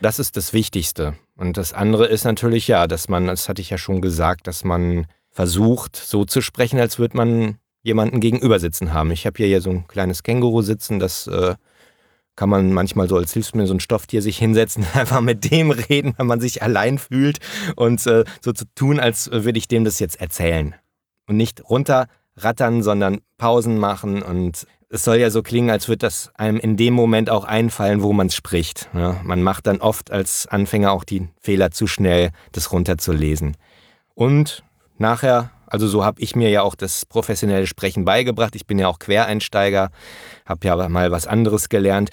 Das 0.01 0.19
ist 0.19 0.37
das 0.37 0.53
Wichtigste. 0.53 1.15
Und 1.37 1.57
das 1.57 1.73
andere 1.73 2.07
ist 2.07 2.25
natürlich 2.25 2.69
ja, 2.69 2.87
dass 2.87 3.09
man, 3.09 3.27
das 3.27 3.49
hatte 3.49 3.63
ich 3.63 3.71
ja 3.71 3.79
schon 3.79 4.01
gesagt, 4.01 4.47
dass 4.47 4.65
man 4.65 5.07
versucht, 5.31 5.97
so 5.97 6.25
zu 6.25 6.41
sprechen, 6.41 6.81
als 6.81 6.99
würde 6.99 7.17
man 7.17 7.59
jemanden 7.83 8.21
gegenüber 8.21 8.59
sitzen 8.59 8.93
haben. 8.93 9.13
Ich 9.13 9.27
habe 9.27 9.37
hier 9.37 9.49
ja 9.49 9.61
so 9.61 9.71
ein 9.71 9.87
kleines 9.87 10.23
Känguru 10.23 10.63
sitzen, 10.63 10.99
das 10.99 11.27
äh, 11.29 11.55
kann 12.35 12.49
man 12.49 12.73
manchmal 12.73 13.09
so 13.09 13.17
als 13.17 13.33
Hilfsmittel 13.33 13.69
so 13.69 13.75
ein 13.75 13.81
Stofftier 13.81 14.23
sich 14.23 14.39
hinsetzen, 14.39 14.85
einfach 14.95 15.21
mit 15.21 15.51
dem 15.51 15.71
reden, 15.71 16.15
wenn 16.17 16.27
man 16.27 16.41
sich 16.41 16.63
allein 16.63 16.99
fühlt 16.99 17.39
und 17.77 18.05
äh, 18.07 18.25
so 18.41 18.53
zu 18.53 18.65
tun, 18.75 18.99
als 19.01 19.31
würde 19.31 19.59
ich 19.59 19.69
dem 19.69 19.85
das 19.85 19.99
jetzt 20.01 20.21
erzählen. 20.21 20.75
Und 21.27 21.37
nicht 21.37 21.69
runter 21.69 22.09
rattern, 22.39 22.83
sondern 22.83 23.19
Pausen 23.37 23.79
machen 23.79 24.23
und 24.23 24.67
es 24.91 25.05
soll 25.05 25.17
ja 25.17 25.31
so 25.31 25.43
klingen, 25.43 25.71
als 25.71 25.89
würde 25.89 25.99
das 25.99 26.31
einem 26.35 26.59
in 26.59 26.77
dem 26.77 26.95
Moment 26.95 27.29
auch 27.29 27.45
einfallen, 27.45 28.03
wo 28.03 28.13
man 28.13 28.29
es 28.29 28.35
spricht. 28.35 28.89
Ja, 28.95 29.21
man 29.23 29.43
macht 29.43 29.67
dann 29.67 29.81
oft 29.81 30.11
als 30.11 30.47
Anfänger 30.47 30.93
auch 30.93 31.05
die 31.05 31.29
Fehler 31.41 31.71
zu 31.71 31.87
schnell, 31.87 32.31
das 32.53 32.73
runterzulesen. 32.73 33.57
Und 34.15 34.63
nachher, 34.97 35.51
also 35.67 35.87
so 35.87 36.05
habe 36.05 36.21
ich 36.23 36.35
mir 36.35 36.49
ja 36.49 36.63
auch 36.63 36.75
das 36.75 37.05
professionelle 37.05 37.67
Sprechen 37.67 38.05
beigebracht. 38.05 38.57
Ich 38.57 38.67
bin 38.67 38.79
ja 38.79 38.89
auch 38.89 38.99
Quereinsteiger, 38.99 39.91
habe 40.47 40.67
ja 40.67 40.89
mal 40.89 41.11
was 41.11 41.27
anderes 41.27 41.69
gelernt. 41.69 42.11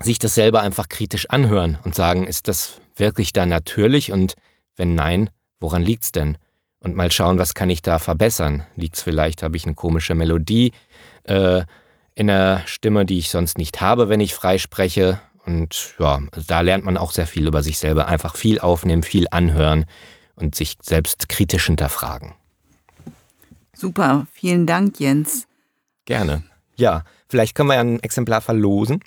Sich 0.00 0.20
das 0.20 0.36
selber 0.36 0.60
einfach 0.60 0.88
kritisch 0.88 1.28
anhören 1.28 1.78
und 1.82 1.96
sagen, 1.96 2.24
ist 2.24 2.46
das 2.46 2.80
wirklich 2.94 3.32
da 3.32 3.46
natürlich? 3.46 4.12
Und 4.12 4.34
wenn 4.76 4.94
nein, 4.94 5.30
woran 5.58 5.82
liegt's 5.82 6.12
denn? 6.12 6.38
Und 6.80 6.94
mal 6.94 7.10
schauen, 7.10 7.38
was 7.38 7.54
kann 7.54 7.70
ich 7.70 7.82
da 7.82 7.98
verbessern. 7.98 8.64
Liegt 8.76 8.96
es 8.96 9.02
vielleicht, 9.02 9.42
habe 9.42 9.56
ich 9.56 9.64
eine 9.64 9.74
komische 9.74 10.14
Melodie 10.14 10.72
äh, 11.24 11.62
in 12.14 12.28
der 12.28 12.62
Stimme, 12.66 13.04
die 13.04 13.18
ich 13.18 13.30
sonst 13.30 13.58
nicht 13.58 13.80
habe, 13.80 14.08
wenn 14.08 14.20
ich 14.20 14.34
frei 14.34 14.58
spreche. 14.58 15.20
Und 15.44 15.94
ja, 15.98 16.20
da 16.46 16.60
lernt 16.60 16.84
man 16.84 16.96
auch 16.96 17.12
sehr 17.12 17.26
viel 17.26 17.46
über 17.46 17.62
sich 17.62 17.78
selber. 17.78 18.06
Einfach 18.06 18.36
viel 18.36 18.60
aufnehmen, 18.60 19.02
viel 19.02 19.26
anhören 19.30 19.86
und 20.36 20.54
sich 20.54 20.76
selbst 20.82 21.28
kritisch 21.28 21.66
hinterfragen. 21.66 22.34
Super, 23.74 24.26
vielen 24.32 24.66
Dank, 24.66 25.00
Jens. 25.00 25.46
Gerne. 26.04 26.42
Ja, 26.76 27.04
vielleicht 27.28 27.54
können 27.54 27.68
wir 27.68 27.74
ja 27.74 27.80
ein 27.80 28.00
Exemplar 28.00 28.40
verlosen. 28.40 29.00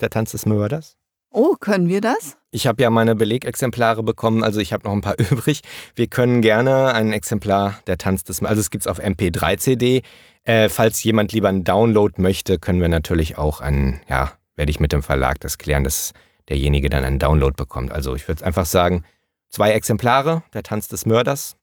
Der 0.00 0.10
Tanz 0.10 0.32
des 0.32 0.46
Mörders. 0.46 0.96
Oh, 1.30 1.54
können 1.58 1.88
wir 1.88 2.00
das? 2.00 2.37
Ich 2.50 2.66
habe 2.66 2.82
ja 2.82 2.88
meine 2.88 3.14
Belegexemplare 3.14 4.02
bekommen, 4.02 4.42
also 4.42 4.60
ich 4.60 4.72
habe 4.72 4.84
noch 4.84 4.92
ein 4.92 5.02
paar 5.02 5.18
übrig. 5.18 5.60
Wir 5.94 6.06
können 6.06 6.40
gerne 6.40 6.94
ein 6.94 7.12
Exemplar 7.12 7.78
der 7.86 7.98
Tanz 7.98 8.24
des, 8.24 8.42
also 8.42 8.60
es 8.60 8.70
gibt 8.70 8.84
es 8.84 8.86
auf 8.86 9.00
MP3-CD. 9.00 10.02
Äh, 10.44 10.70
falls 10.70 11.04
jemand 11.04 11.32
lieber 11.32 11.50
einen 11.50 11.64
Download 11.64 12.14
möchte, 12.20 12.58
können 12.58 12.80
wir 12.80 12.88
natürlich 12.88 13.36
auch 13.36 13.60
einen, 13.60 14.00
ja, 14.08 14.32
werde 14.56 14.70
ich 14.70 14.80
mit 14.80 14.92
dem 14.92 15.02
Verlag 15.02 15.40
das 15.40 15.58
klären, 15.58 15.84
dass 15.84 16.14
derjenige 16.48 16.88
dann 16.88 17.04
einen 17.04 17.18
Download 17.18 17.54
bekommt. 17.54 17.92
Also 17.92 18.14
ich 18.14 18.26
würde 18.26 18.46
einfach 18.46 18.64
sagen, 18.64 19.04
zwei 19.50 19.72
Exemplare, 19.72 20.42
der 20.54 20.62
Tanz 20.62 20.88
des 20.88 21.04
Mörders. 21.04 21.58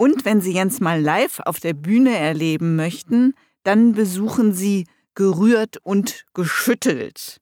und 0.02 0.24
wenn 0.24 0.40
Sie 0.40 0.50
Jens 0.50 0.80
mal 0.80 1.00
live 1.00 1.38
auf 1.44 1.60
der 1.60 1.74
Bühne 1.74 2.18
erleben 2.18 2.74
möchten, 2.74 3.34
dann 3.62 3.92
besuchen 3.92 4.52
Sie 4.52 4.88
Gerührt 5.14 5.76
und 5.84 6.24
Geschüttelt. 6.34 7.40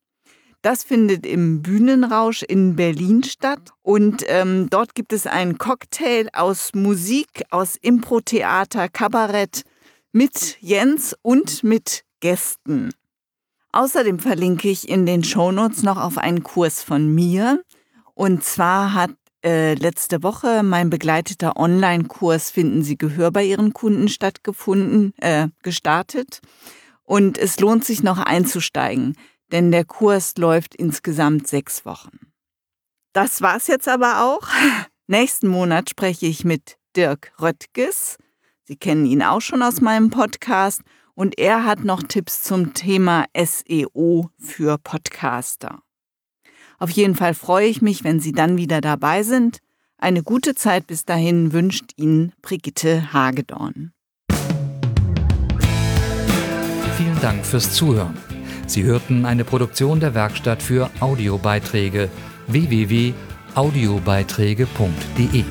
Das 0.60 0.84
findet 0.84 1.24
im 1.24 1.62
Bühnenrausch 1.62 2.42
in 2.42 2.76
Berlin 2.76 3.22
statt 3.22 3.70
und 3.80 4.24
ähm, 4.26 4.68
dort 4.68 4.94
gibt 4.94 5.14
es 5.14 5.26
einen 5.26 5.56
Cocktail 5.56 6.28
aus 6.34 6.74
Musik, 6.74 7.44
aus 7.48 7.76
Impro-Theater, 7.80 8.90
Kabarett 8.90 9.62
mit 10.12 10.58
Jens 10.60 11.16
und 11.22 11.64
mit 11.64 12.04
Gästen. 12.20 12.90
Außerdem 13.72 14.18
verlinke 14.18 14.68
ich 14.68 14.86
in 14.86 15.06
den 15.06 15.24
Shownotes 15.24 15.82
noch 15.82 15.96
auf 15.96 16.18
einen 16.18 16.42
Kurs 16.42 16.82
von 16.82 17.10
mir. 17.14 17.62
Und 18.12 18.44
zwar 18.44 18.92
hat 18.92 19.12
äh, 19.44 19.74
letzte 19.74 20.22
Woche 20.22 20.62
mein 20.62 20.90
begleiteter 20.90 21.56
Online-Kurs 21.56 22.50
Finden 22.50 22.82
Sie 22.82 22.98
Gehör 22.98 23.30
bei 23.30 23.44
Ihren 23.44 23.72
Kunden 23.72 24.08
stattgefunden, 24.08 25.14
äh, 25.18 25.48
gestartet. 25.62 26.40
Und 27.04 27.38
es 27.38 27.58
lohnt 27.58 27.84
sich 27.84 28.02
noch 28.02 28.18
einzusteigen, 28.18 29.16
denn 29.50 29.72
der 29.72 29.84
Kurs 29.84 30.36
läuft 30.36 30.74
insgesamt 30.74 31.48
sechs 31.48 31.84
Wochen. 31.84 32.18
Das 33.12 33.42
war's 33.42 33.66
jetzt 33.66 33.88
aber 33.88 34.22
auch. 34.22 34.46
Nächsten 35.06 35.48
Monat 35.48 35.90
spreche 35.90 36.26
ich 36.26 36.44
mit 36.44 36.78
Dirk 36.94 37.32
Röttges. 37.40 38.16
Sie 38.64 38.76
kennen 38.76 39.06
ihn 39.06 39.22
auch 39.22 39.40
schon 39.40 39.62
aus 39.62 39.80
meinem 39.80 40.10
Podcast 40.10 40.82
und 41.14 41.38
er 41.38 41.64
hat 41.64 41.82
noch 41.84 42.02
Tipps 42.02 42.44
zum 42.44 42.74
Thema 42.74 43.24
SEO 43.36 44.30
für 44.38 44.78
Podcaster. 44.78 45.82
Auf 46.80 46.90
jeden 46.90 47.14
Fall 47.14 47.34
freue 47.34 47.68
ich 47.68 47.80
mich, 47.82 48.02
wenn 48.04 48.20
Sie 48.20 48.32
dann 48.32 48.56
wieder 48.56 48.80
dabei 48.80 49.22
sind. 49.22 49.58
Eine 49.98 50.22
gute 50.22 50.54
Zeit 50.54 50.86
bis 50.86 51.04
dahin 51.04 51.52
wünscht 51.52 51.92
Ihnen 51.96 52.32
Brigitte 52.40 53.12
Hagedorn. 53.12 53.92
Vielen 56.96 57.20
Dank 57.20 57.44
fürs 57.44 57.74
Zuhören. 57.74 58.16
Sie 58.66 58.82
hörten 58.82 59.26
eine 59.26 59.44
Produktion 59.44 60.00
der 60.00 60.14
Werkstatt 60.14 60.62
für 60.62 60.88
Audiobeiträge 61.00 62.08
www.audiobeiträge.de. 62.46 65.44